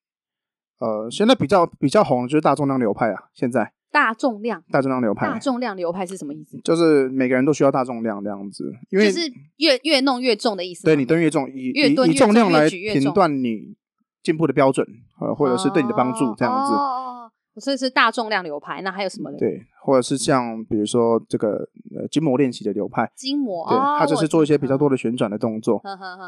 [0.79, 3.23] 呃，现在比较比较红的就是大重量流派啊。
[3.33, 6.59] 现在大重量大重量流派，大重量流派是什么意思？
[6.63, 10.83] 就是每个人都需要大重量这样子，因为就是越越弄越重的意思。
[10.85, 13.75] 对，你蹲越重，以以以重量来评断你
[14.21, 14.85] 进步的标准，
[15.19, 16.71] 呃，或者是对你的帮助这样子。
[16.71, 17.18] 所
[17.73, 19.31] 以是大重量流派，那还有什么？
[19.37, 25.81] 对，或者是像比如说这个呃筋膜练习的流派，筋膜，对，它就是做一些比较多的旋转的动作，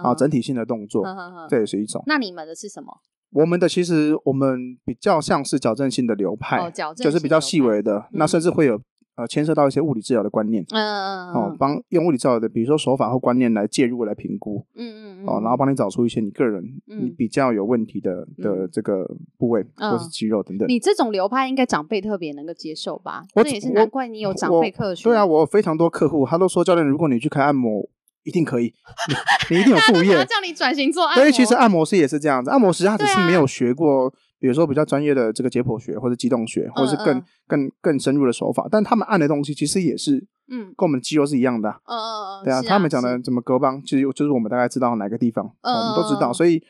[0.04, 1.06] 啊，整体性的动作，
[1.50, 2.04] 这也是一种。
[2.08, 2.92] 那你们的是什么？
[3.32, 8.82] 我们的其实我们比较像是矫正性的流派，就是比较细微的，那甚至会有。
[9.16, 19.06] 呃，牵涉到一些物理治疗的观念，嗯嗯嗯，哦，帮用物理治疗的，比如说手法或观念来介入来评估，嗯嗯哦，然后帮你找出一些你个人你比较有问题的的这个
[19.38, 20.68] 部位或是肌肉等等。
[20.68, 23.26] 你这种流派应该长辈特别能够接受吧？
[23.36, 25.12] 这也是难怪你有长辈客群。
[25.12, 27.88] 对啊，我非常多客户，他都说教练，如果你去开按摩，
[28.24, 28.74] 一定可以，
[29.52, 30.16] 你一定有副业。
[30.26, 31.22] 叫你转型做按摩。
[31.22, 34.14] 所以其实按摩师也是这样子，按摩师他只是没有学过。
[34.42, 37.20] 比如说比较专业的这个解剖学或者肌动学，或者是更、嗯。
[37.20, 46.64] 嗯、更更深入的手法，但他们按的东西其实也是，嗯，跟我们肌肉是一样的，嗯嗯嗯，对啊，啊他们讲的怎么割帮，其实就是我们大概知道哪个地方，嗯，我们都知道，所以，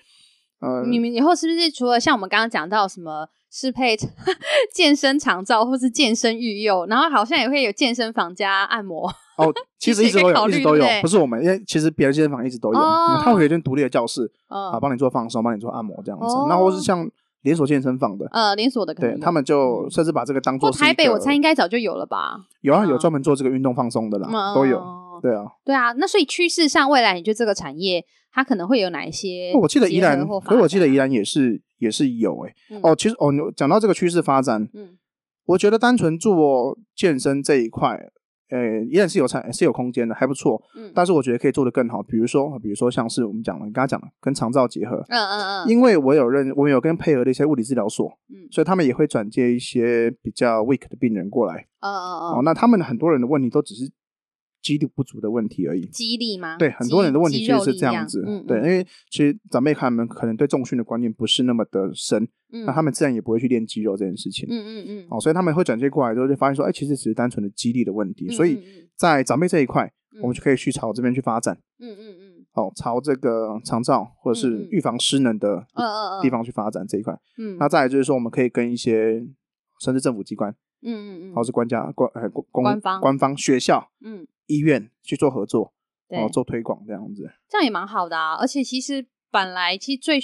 [0.60, 3.96] 呃，你们以后是不是除了像我们刚刚讲到什么适配
[4.74, 9.08] 健身长照或是健身育幼，然后好像也会有健身房加按摩？
[9.38, 17.08] 哦， 其实一直都有，一直都有，不是我们，因为其实别的健身房一直都有，哦、他会有一间独立的教室，啊、嗯，帮你做放松，帮你做按摩这样子，那、哦、或是像。
[17.42, 22.38] 连锁健身房的，呃，连锁的可，对他们就甚至把这个当做台北，我猜应该早就有了吧？
[22.62, 24.82] 有啊，有专门做这个运动放松的啦，都有。
[25.22, 25.92] 对啊，对啊。
[25.94, 29.52] 那所以趋势上，未来你觉得这个产业它可能会有哪一些？
[29.56, 32.54] 我记得宜兰，可是我记得宜兰也是也是有诶。
[32.82, 34.98] 哦，其实哦，讲到这个趋势发展，嗯，
[35.46, 38.12] 我觉得单纯做健身这一块。
[38.52, 40.62] 呃，依然是有产是有空间的，还不错。
[40.76, 42.04] 嗯，但是我觉得可以做得更好。
[42.04, 44.98] 比如说，比如说像是我们讲的，你刚刚讲的跟长照结合。
[45.08, 45.70] 嗯嗯嗯。
[45.70, 51.66] 因为我有认，我有跟配合的一些物理治疗所，嗯，所以他们也会转接一些比较 weak 的病人过来。
[51.80, 52.38] 嗯嗯嗯。
[52.38, 53.90] 哦，那他们很多人的问题都只是
[54.62, 55.86] 肌力不足的问题而已。
[55.88, 56.58] 肌力吗？
[56.58, 58.24] 对，很多人的问题其实是这样子。
[58.26, 64.48] 嗯，对，因为其实长辈他们可能对重训的观念不是那么的深，嗯，那他们自然也不会去练肌肉这件事情。
[64.50, 65.08] 嗯嗯嗯。
[65.10, 68.30] 哦，所以他们会转接过来之后，就发现说，哎，其实只是单纯的肌力的问题。
[68.30, 68.62] 所以
[68.96, 69.92] 在长辈这一块，
[70.22, 71.58] 我们就可以去朝这边去发展。
[71.80, 72.46] 嗯嗯嗯。
[72.54, 75.66] 哦，朝这个长照或者是预防失能的
[76.22, 77.18] 地方去发展这一块。
[77.38, 77.58] 嗯。
[77.58, 79.26] 那再来就是说，我们可以跟一些
[79.80, 80.54] 甚至政府机关。
[80.82, 85.74] 嗯嗯嗯，或是官家官呃公官方官方学校嗯医院去做合作，
[86.08, 88.36] 然后做推广这样子，这样也蛮好的啊。
[88.36, 90.20] 而且其实本来其实最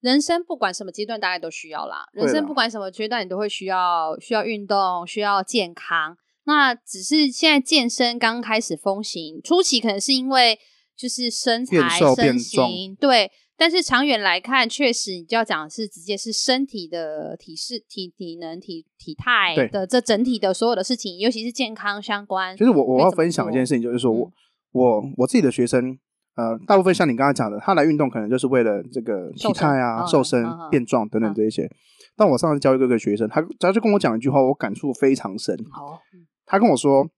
[0.00, 2.06] 人生不管什么阶段，大概都需要啦。
[2.12, 6.16] 人生不管什么阶段，你都会需要需要运动，需要健康。
[6.44, 10.58] 那只是现在健身刚开始风行，初期可能是因为
[10.96, 11.76] 就是身材
[12.14, 13.30] 身形对。
[13.58, 22.54] 但是长远来看，确实你就要讲的是直接是身体的体式、体体能、体体态的这整体的所有的事情，尤其是健康相关。
[22.54, 24.32] 其实我我要分享一件事情，就是说我、嗯、
[24.72, 25.98] 我我自己的学生，
[26.34, 31.64] 呃，大部分像你刚刚讲的，他来运动可能就是为了这个体态啊、瘦身、瘦身嗯、变壮等等这一些。
[31.64, 31.70] 嗯、
[32.14, 35.56] 但我上次教一个个学生，他他就跟我讲一句话，我感触非常深。
[35.70, 35.98] 好，
[36.44, 37.08] 他跟我说，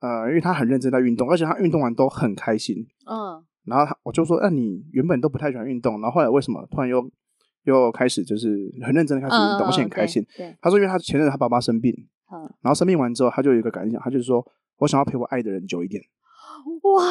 [0.00, 2.86] 呃，因为他很认真在运动，而且他运动完都很开心。
[3.04, 3.44] 嗯。
[3.66, 7.10] 然后他我就说，那、啊、你原本都不太喜欢运动，然后后来为什么突然又
[7.64, 10.24] 又开始就是很认真的开始运动，而且很开心？
[10.60, 11.92] 他说，因为他前阵子他爸爸生病，
[12.32, 14.46] 嗯，然后生病完之后，他就有一个感想，他就是说
[14.78, 16.02] 我想要陪我爱的人久一点。
[16.82, 17.04] 哇，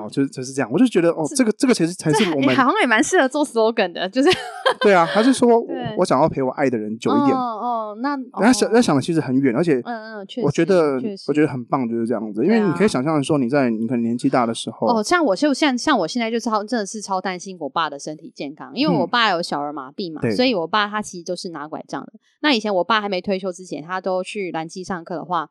[0.00, 4.28] 哦，就是就是这样，我就觉得哦，这个这个其实才是我们好像也蛮适合做 slogan 的，就是
[4.80, 5.48] 对啊，他是说
[5.96, 7.36] 我想要陪我爱的人久一点。
[7.36, 22.12] 哦哦，那他想他想的其实很远，而且嗯嗯，确实，我觉得我觉得很棒，就是这样子，因为你可以想象说你在你可能年纪大的时候，哦，像我就像像我现在就超真的是超担心我爸的身体健康，因为我爸有小儿麻痹嘛，所以我爸他其实都是拿拐杖的。
[22.40, 25.50] 那以前我爸还没退休之前，他都去兰基上课的话。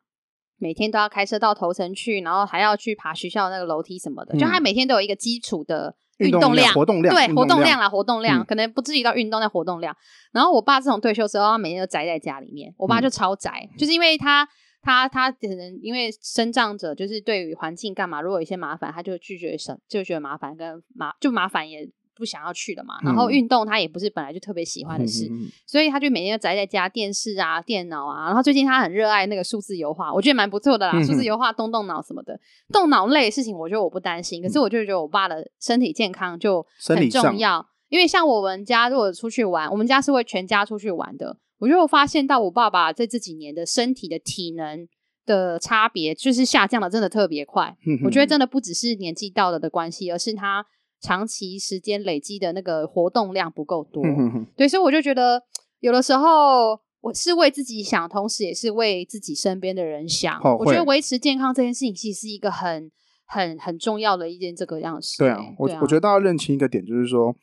[0.57, 9.95] 每天都要开车到头城去，然后还要去爬学校那个楼梯什么的，嗯、就他每天都有一个基础的运动量、活动量，对，活动量啦，活动量，嗯、可能不至于到运动的活动量。
[10.31, 14.47] 然后我爸自从退休之后，他每天都宅在家里面，我爸就超宅，嗯、就是因为他
[14.81, 21.89] 他他可能因为生长者，就是对于环境干嘛，如果有一些麻烦，他就拒绝省，就觉得麻烦跟麻就麻烦也。
[22.18, 28.26] 不想要去的嘛，然后运动他也不是本来就特别喜欢的事，嗯、所以他就每天宅在家，电视啊、电脑啊。
[28.26, 30.93] 然后最近他很热爱那个数字油画，我觉得蛮不错的啦。
[31.03, 32.39] 数、嗯、字油画动动脑什么的，
[32.74, 34.41] 动脑类的事情，我觉得我不担心。
[34.41, 41.38] 可是我就觉得我爸的身体健康就很重要，因为像我们家如果出去玩，我们家是会全家出去玩的。
[41.59, 44.88] 我就发现到我爸爸在这几年的身体的体能
[45.26, 47.76] 的差别，就是下降的真的特别快。
[47.86, 50.65] 嗯、我觉得真的不只是年纪到了的关系，而是他。
[50.99, 54.03] 长期时间累积的那个活动量不够多，
[54.55, 55.41] 对，所以我就觉得
[55.79, 60.39] 有的时候我是为自己想，同时也是为自己身边的人想。
[60.59, 62.91] 我觉得维持健康这件事情，其实是一个很、
[63.25, 65.17] 很、很重要的一件这个样子。
[65.19, 67.35] 对啊，我我觉得大家认清一个点，就是说。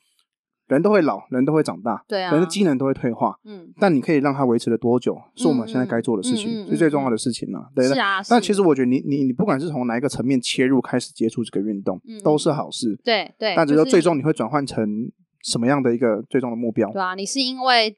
[0.75, 8.21] 人都会老，人都会长大，对啊，人的机能都会退化，嗯，但你可以让它维持了多久，是我们现在该做的事情，是最重要的事情了，对，是啊。
[8.29, 13.55] 但其实我觉得你你你不管是从哪一个层面切入开始接触这个运动，都是好事，对对。
[13.57, 15.11] 但只是说最终你会转换成
[15.43, 16.91] 什么样的一个最终的目标？
[16.93, 17.97] 对啊，你是因为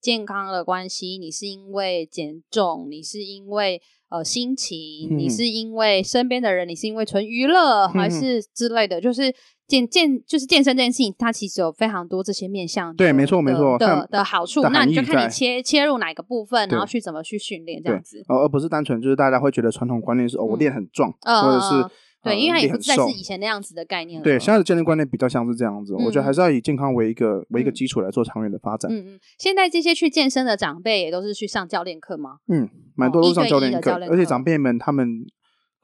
[0.00, 9.32] 健康的关系，你是因为减重，你是因为呃心情，你是因为身边的人，你是因为纯娱乐还是之类的，就是。
[9.66, 12.94] 健健就是健身这件事情，它其实有非常多这些面向。
[12.94, 14.62] 对，没错没错的的好处。
[14.68, 18.22] 那你就看你切切入哪个部分，然后去怎么去训练这样子。
[18.28, 21.90] 而不是单纯就是大家会觉得传统观念是哦，我练很壮，或者是
[22.22, 24.24] 对，因为它也不再是以前那样子的概念了。
[24.24, 25.94] 对，现在的健身观念比较像是这样子。
[25.94, 28.90] 我觉得还是要以健康为一个为一个基础来做长远的发展。
[28.90, 29.20] 嗯嗯。
[29.38, 32.38] 现在这些去健身的长辈也都是去上教练课吗？
[32.48, 35.24] 嗯，蛮多都上教练课，而且长辈们他们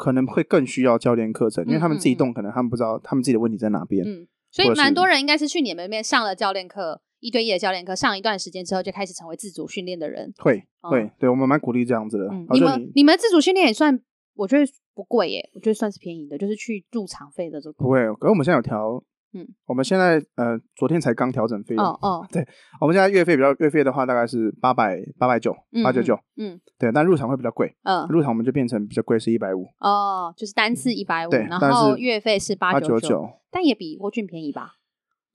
[0.02, 4.04] 可能会更需要教练课程，因为他们自己动，可能他们不知道他们自己的问题在哪边。
[4.04, 4.26] 嗯。
[4.50, 10.34] 所以蛮多人应该是去你们那边上了教练课，一对一的教练课，上一段时间之后就开始成为自主训练的人。
[10.38, 12.28] 会会，对我们蛮鼓励这样子的。
[12.52, 14.02] 你们你们自主训练也算，
[14.34, 17.84] 我觉得不贵耶，我觉得算是便宜的，就是去入场费的这个。
[17.84, 19.02] 不会，可是我们现在有调，
[19.34, 21.84] 嗯，我们现在呃昨天才刚调整费用。
[21.84, 22.46] 哦哦， 对，
[22.80, 29.66] 我们现在月费比较月费的话大概是八百八百九八九九，嗯，对，但入场会比较贵，嗯，入场我们就变成比较贵是一百五。
[29.80, 33.28] 哦，就是单次一百五，然后月费是八九九。
[33.50, 34.72] 但也比沃俊便宜吧？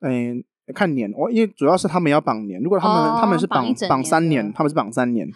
[0.01, 0.43] 嗯，
[0.73, 5.27] 看年，我因为主要是他们要绑年，如果他们、哦、他们是绑绑三年，他们是绑三年，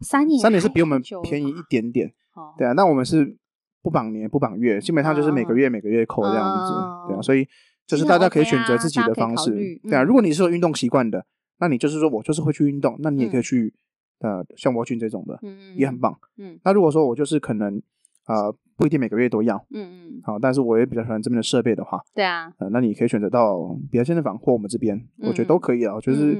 [0.00, 3.36] 三年三年是比我们便宜一点点，哦、对啊，那我们是
[3.82, 7.46] 不绑年不绑月，基本上就是每个月每个月扣这样子，哦、对啊，所以
[7.90, 9.50] 就是大家可以选择自己的方式，
[9.82, 11.24] 对啊，如果你是有运动习惯的，
[11.58, 13.74] 那你就是说我就是会去运动，那你也可以去、
[14.20, 17.82] 嗯、呃像沃俊这种的，嗯、也很棒，嗯，那如果说我就是可能
[18.26, 18.54] 呃。
[18.80, 19.62] 不一定每个月都要。
[19.74, 20.20] 嗯嗯。
[20.22, 22.50] 好，但是我也比较喜欢这边的设备的话，对啊。
[22.56, 26.00] 呃，那你可以选择到别的健身房或我们这边，嗯、我觉得都可以啊。
[26.00, 26.34] 就是。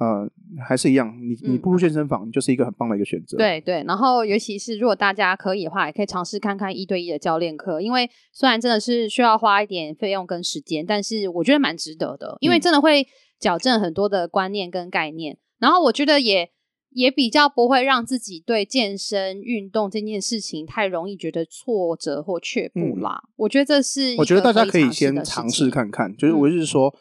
[0.00, 0.26] 呃，
[0.66, 3.36] 还是一样，你你步入健身房就是一个很棒的一个选择。
[3.36, 13.06] 对对，然后尤其是如果大家可以的话，也可以尝试看看一对一的教练课，因为虽然真的是需要花一点费用跟时间，但是我觉得蛮值得的，因为真的会
[13.38, 16.48] 矫正很多的观念跟概念，嗯、然后我觉得也
[16.92, 23.20] 也比较不会让自己对健身运动这件事情太容易觉得挫折或却步啦。
[23.22, 26.94] 嗯、我觉得这是我觉得大家可以先尝试看看，就是我就是说。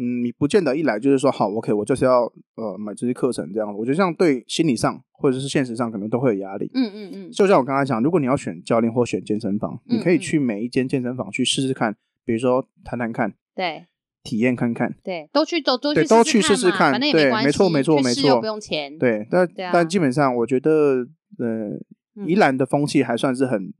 [0.00, 2.22] 嗯嗯，你不见得一来就是说好，OK，我就是要
[2.56, 3.76] 呃买这些课程这样。
[3.76, 6.70] 我觉得这样对心理上或者是现实上可能都会有压力。
[6.72, 7.30] 嗯嗯嗯。
[7.30, 11.94] 就像我刚才讲，如果你要选教练或选健身房，你可以去每一间健身房去试试看，
[12.24, 13.84] 比如说谈谈看，对，
[14.22, 15.92] 体验看看，对，都去都都
[16.24, 18.96] 去试试看，对，没错没错没错，不用钱。
[18.98, 21.06] 对，但但基本上我觉得，
[21.38, 21.78] 呃，
[22.26, 23.72] 宜兰的风气还算是很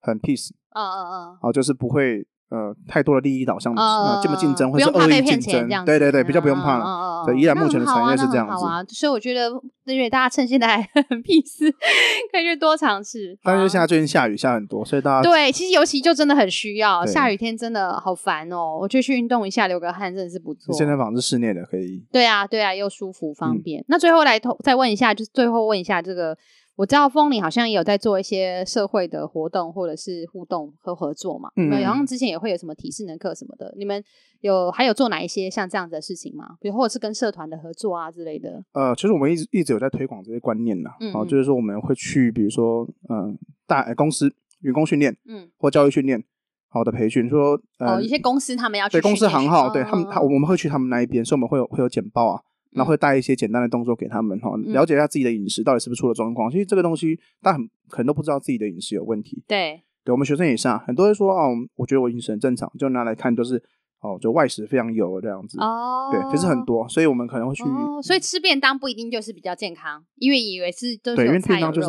[0.00, 0.50] 很 peace。
[0.74, 1.38] 嗯嗯嗯。
[1.42, 2.26] 哦，就是不会。
[2.52, 7.24] 呃，太多的利益导向，呃，这么竞争或者恶意竞争，对对对，比较不用怕了。
[7.24, 8.52] 对，依然目前的产业是这样子。
[8.52, 9.50] 好啊，所以我觉得，
[9.86, 11.72] 因为大家趁现在很 peace，
[12.30, 13.38] 可以去多尝试。
[13.42, 18.76] 但是现在最近下雨下很多，所以大家对，其实尤其就真的很需要，下雨天真的好烦哦。
[18.78, 20.74] 我就去运动一下，流个汗，真的是不错。
[20.74, 22.04] 健身房是室内的，可以。
[22.12, 23.82] 对啊，对啊，又舒服方便。
[23.88, 26.36] 那最后来再问一下，就是最后问一下这个。
[26.74, 34.02] 我知道风铃好像也有在做一些社会的活动或者是互动和合作嘛，嗯，然后之前也会有什么体适能课什么的，你们
[34.40, 36.56] 有还有做哪一些像这样子的事情吗？
[36.60, 38.64] 比如或者是跟社团的合作啊之类的。
[38.72, 43.34] 呃，其实我们一直一直有在推广这些观念呐，嗯，嗯，就是说我们会去，比如说，嗯、呃，
[43.66, 46.24] 大公司员工训练，嗯，或教育训练，
[46.68, 52.40] 好的培训，说，呃、哦，一些公司他们要去对公司行号，对他们，他我们会去他们那一边，所以我们会有会有简报啊。
[52.72, 56.50] 然后会带一些简单的动作给他们哈，了解一下自己的饮食到底是不是出了状况。
[56.50, 59.42] 其实这个东西，大家很可能都不知道自己的饮食有问题。
[59.46, 63.62] 对，对我们学生也是啊，很多人说哦，我觉得我饮食很正常，就拿来看都是
[64.00, 65.58] 哦，就外食非常油这样子。
[65.60, 67.62] 哦，对，其实很多，所以我们可能会去。
[67.64, 70.96] 哦，所以吃便当不一定就是比较健康，因为以为是。
[70.96, 71.88] 对，因为便当就是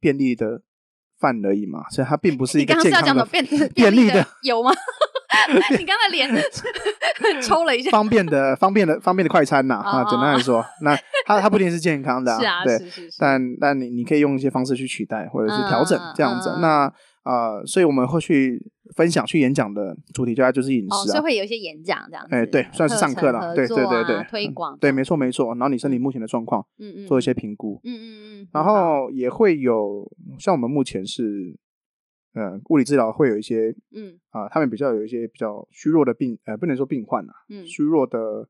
[0.00, 0.62] 便利的
[1.18, 2.90] 饭而已嘛，所以它并不是一个健康的。
[2.90, 4.70] 你刚刚是要讲的便 便利的油吗？
[5.78, 6.30] 你刚才脸
[7.42, 10.04] 抽了一下，方便的、方便的、方便的快餐呐啊！
[10.04, 10.96] 简单来说，那
[11.26, 13.16] 它它不一定是健康的，是啊，对，是是是。
[13.18, 16.58] 但但你你可以用一些方式去取代或者是调整这样子。
[16.60, 16.92] 那
[17.24, 18.64] 呃，所以我们会去
[18.94, 22.34] 分享、去演讲的主题，就它就是饮食啊，所以会有一些演讲这样子。
[22.34, 25.48] 哎，对，算是上课了，对对对对，推广，对，没错没错。
[25.54, 28.06] 然后你身体目前的状况，嗯嗯，做一些评估，嗯嗯
[28.42, 30.08] 嗯，然后也会有
[30.38, 31.56] 像我们目前是。
[32.36, 38.46] 呃，物理治疗会有一些，嗯啊，他们比较有一些比较虚弱的病，呃，不能说病患啊，嗯，虚弱的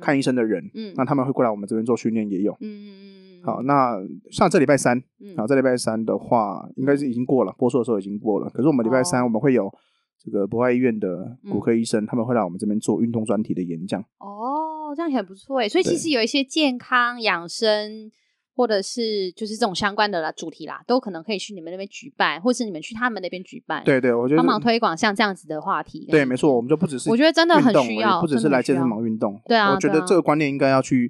[0.00, 3.96] 看医生的人，嗯，那他们会过来我们这边做训练也有，嗯嗯嗯，好，那
[4.32, 9.72] 像这礼拜三，嗯啊，这礼拜三的话，应该是已经过了，播出的时候已经过了，可是我们礼拜三我们会有
[10.18, 14.00] 这个博爱医院的骨科医生，他们会来我们这边做运动专题的演讲。
[14.18, 18.10] 哦，这样也很不错诶，所以其实有一些健康养生。
[18.58, 23.84] 或者是就是这种相关的啦主题啦，都可能可以去你们那边举办，或是你们去他们那边举办。
[23.84, 26.08] 对对，我觉得帮忙推广像这样子的话题。
[26.10, 29.40] 对，没错，我们就不只是我觉得真的很需要，不只是来健身房运动。
[29.46, 31.08] 对啊，我觉得这个观念应该要去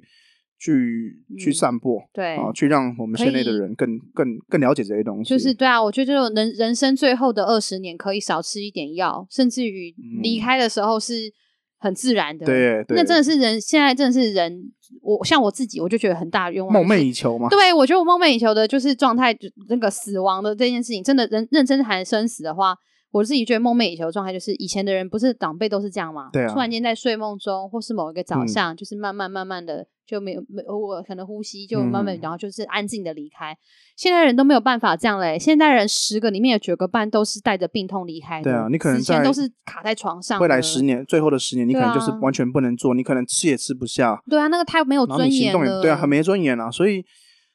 [0.59, 5.31] 去去散播，对啊，去让我们县内的人更更更了解这些东西。
[5.31, 11.33] 就是对啊，我觉得这种人人生最后的二十年，可以少吃一点药，甚至于离开的时候是。
[11.79, 14.71] 很自然的，对，对，那真的是人，现在真的是人，
[15.01, 17.47] 我像我自己，我就觉得很大的愿望，梦寐以求嘛。
[17.49, 22.75] 对，我觉得我梦寐以求的就是状态，就那个死亡的这件事情，真的人认真谈生死的话，
[23.11, 26.29] 我自己觉得梦寐以求的状态就是以前的人不是长辈都是这样嘛？
[26.31, 29.87] 对啊，突然间在睡梦中，或是某一个早上，嗯、就是慢慢慢慢的。
[30.09, 33.55] 就没有没我可能呼吸就慢慢，然后就是安静的离开。
[33.95, 38.45] 现在人都没有办法这样嘞，现在人十个里面有九个半都是带着病痛离开的。
[38.45, 40.41] 对啊，你可能之前都是卡在床上。
[40.41, 44.19] 未来十年，最后的十年，你可能就是完全不能做，你可能吃也吃不下。
[44.27, 45.79] 对啊，那个太没有尊严了。
[45.79, 46.71] 对啊，很没尊严啊。
[46.71, 47.05] 所以，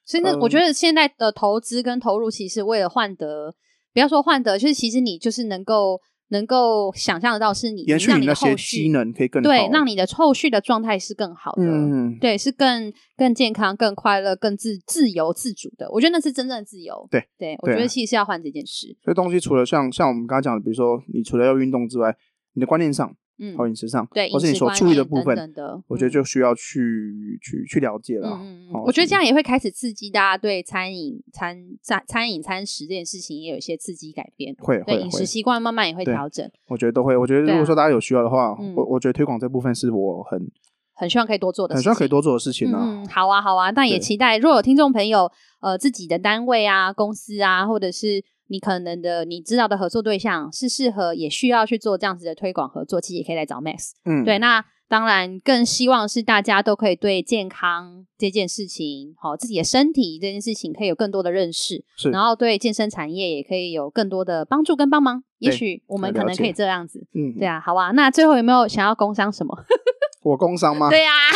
[0.04, 3.52] 所以那我觉得现在的投资跟投入，其实为了换得，
[3.94, 5.98] 不要说换得，就是其实你就是能够。
[6.28, 15.86] 能够想象得到是你延续你那些机能可以更好，对，让你的后续的状态是更好的，嗯，对，是更更健康、更快乐、更自自由自主的。
[15.92, 17.06] 我觉得那是真正的自由。
[17.10, 18.96] 对，对，我觉得其实是要换这件事。
[19.04, 22.16] 所以东西除了像像我们刚刚讲的，比如说你除了要运动之外，
[22.54, 23.14] 你的观念上。
[23.38, 28.28] 嗯，和饮食上，对，或是你所注意的部分，等等的，我觉得就需要去去去了解了。
[28.40, 34.54] 嗯嗯，我觉得这样也会开始刺激大家对餐饮餐餐餐饮餐食这件事情也有一些刺激改变。
[34.60, 36.48] 会会，饮食习惯慢慢也会调整。
[36.68, 37.16] 我觉得都会。
[37.16, 40.40] 我觉得如果说大家有需要的话，我我觉得推广这部分是我很
[40.94, 42.78] 很希望可以多做的，很希望可以多做的事情呢。
[42.80, 45.28] 嗯，好啊好啊，但也期待如果有听众朋友
[45.60, 48.24] 呃自己的单位啊、公司啊，或者是。
[48.48, 53.92] 你可能的你知道的合作对象是适合也需要去做这样子的推广合作，其实也可以来找 Max。
[54.04, 54.64] 嗯，对，那。
[54.86, 65.24] 当然，更希望是大家都可以对健康这件事情，好自己的身体这件事情，可以有更多的认识，是，然后对健身产业也可以有更多的帮助跟帮忙。
[65.38, 67.92] 也许我们可能可以这样子，嗯，对啊，好啊。
[67.92, 69.56] 那最后有没有想要工商什么？
[70.22, 70.90] 我工商吗？
[70.90, 71.32] 对呀、啊，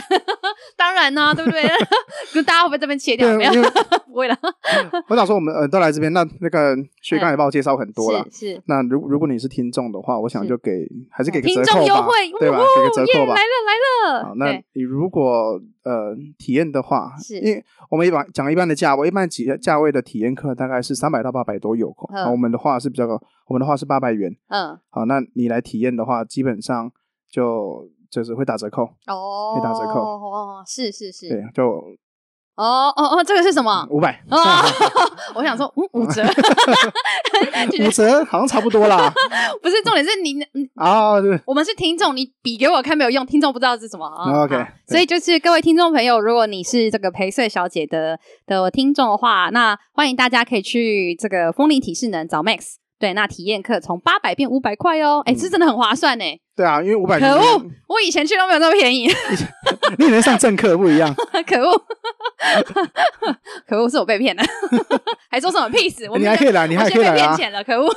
[0.79, 1.63] 当然呢、啊，对不对？
[2.33, 3.29] 就大家会不会这边切掉？
[3.37, 3.53] 没有，
[4.07, 4.39] 不会了。
[5.11, 8.25] 我想说，我们呃都来这边，那那个薛刚也帮我介绍很多了。
[8.31, 12.07] 是，那如如果你是听众的话，我想就给还是给个折扣吧，
[12.39, 12.59] 对吧？
[12.77, 13.35] 给个折扣吧。
[13.35, 14.25] 来了来了。
[14.29, 21.93] 好，那你如果呃体验的话，是因为我们一般讲一般的价位，一般几价位的体验课大概是三百到八百都有。
[22.13, 24.33] 好，我们的话是比较高，我们的话是八百元。
[24.49, 24.79] 嗯。
[24.91, 26.93] 好，那你来体验的话，基本上
[27.29, 27.91] 就。
[28.11, 31.65] 就是会打折扣哦，会打折扣哦，是是是，对，就
[32.57, 33.87] 哦哦哦，这个是什么？
[33.89, 34.37] 五百哦，
[35.37, 36.25] 我想说，嗯，五折，
[37.87, 39.13] 五折好像差不多啦。
[39.63, 40.43] 不是重点是你
[40.75, 44.43] 啊，对，我们是听众，你比给我看没有用，听众不知道是什么啊。
[44.43, 44.57] OK，
[44.89, 52.75] 所以就是各位听众朋友，如果你是这个陪睡小姐的的听众的话，那欢迎大家可以去这个风铃体适能找 Max。
[52.99, 56.25] 对，那体验课从八百变五百块哦，哎，这真的很划算呢。
[56.57, 57.21] 对啊，因为五百。
[57.21, 59.09] 可恶，我以前去都没有那么便宜。
[59.99, 61.15] 你以前上正课不一样。
[61.47, 61.85] 可恶，
[63.69, 64.43] 可恶，是我被骗了，
[65.31, 66.09] 还说什么屁事？
[66.19, 67.15] 你还可以来，你还可以来啊！
[67.15, 67.89] 骗钱了，可恶。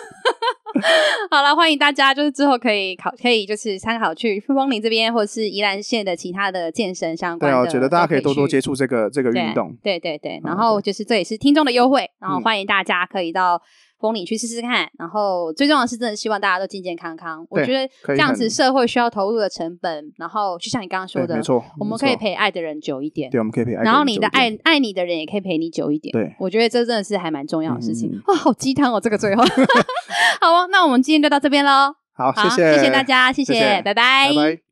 [1.31, 7.57] 好了，欢迎大家，就是之后可以考，可以就是参考去枫林这边，或者是宜兰县的其他的健身相关的。
[7.57, 9.75] 对，我觉得大家可以多多接触这个这个运动。
[9.81, 13.59] 对对对，然后就是这也是听众的优惠，然后欢迎大家可以到。
[14.01, 17.45] 风铃去试试看，然后最重要的是，真的希望大家都健健康康。
[17.49, 23.29] 我觉得这样子社会需要投入的成本，然后就像你刚刚说的，没错，我们可以陪爱的人久一点。
[23.29, 23.83] 对，我们可以陪爱。
[23.83, 26.11] 然后你的爱爱你的人也可以陪你久一点。
[26.11, 28.11] 对，我觉得这真的是还蛮重要的事情。
[28.25, 29.43] 哇，好鸡汤哦，这个最后。
[30.41, 31.93] 好哦，那我们今天就到这边喽。
[32.13, 34.70] 好，谢谢，谢谢大家，谢谢，拜拜。